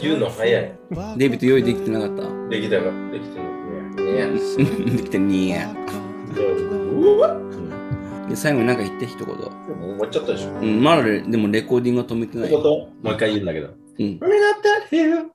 [0.00, 0.72] 言うの早い。
[1.16, 2.22] デイビッド用意できてなかった？
[2.48, 3.44] できたか、できてる
[4.06, 4.30] ね。
[4.30, 4.96] ね。
[4.96, 5.70] できてにや。
[5.74, 5.76] う
[7.18, 7.36] わ
[8.28, 9.26] で、最後に何か言って一言。
[9.26, 9.48] もう終
[9.98, 10.50] わっちゃったでしょ。
[10.50, 12.50] うん、まだレでもレコーディングは止めてない。
[12.50, 13.68] もう一回言うんだけど。
[13.98, 14.18] うん。
[14.20, 15.30] We're not that here.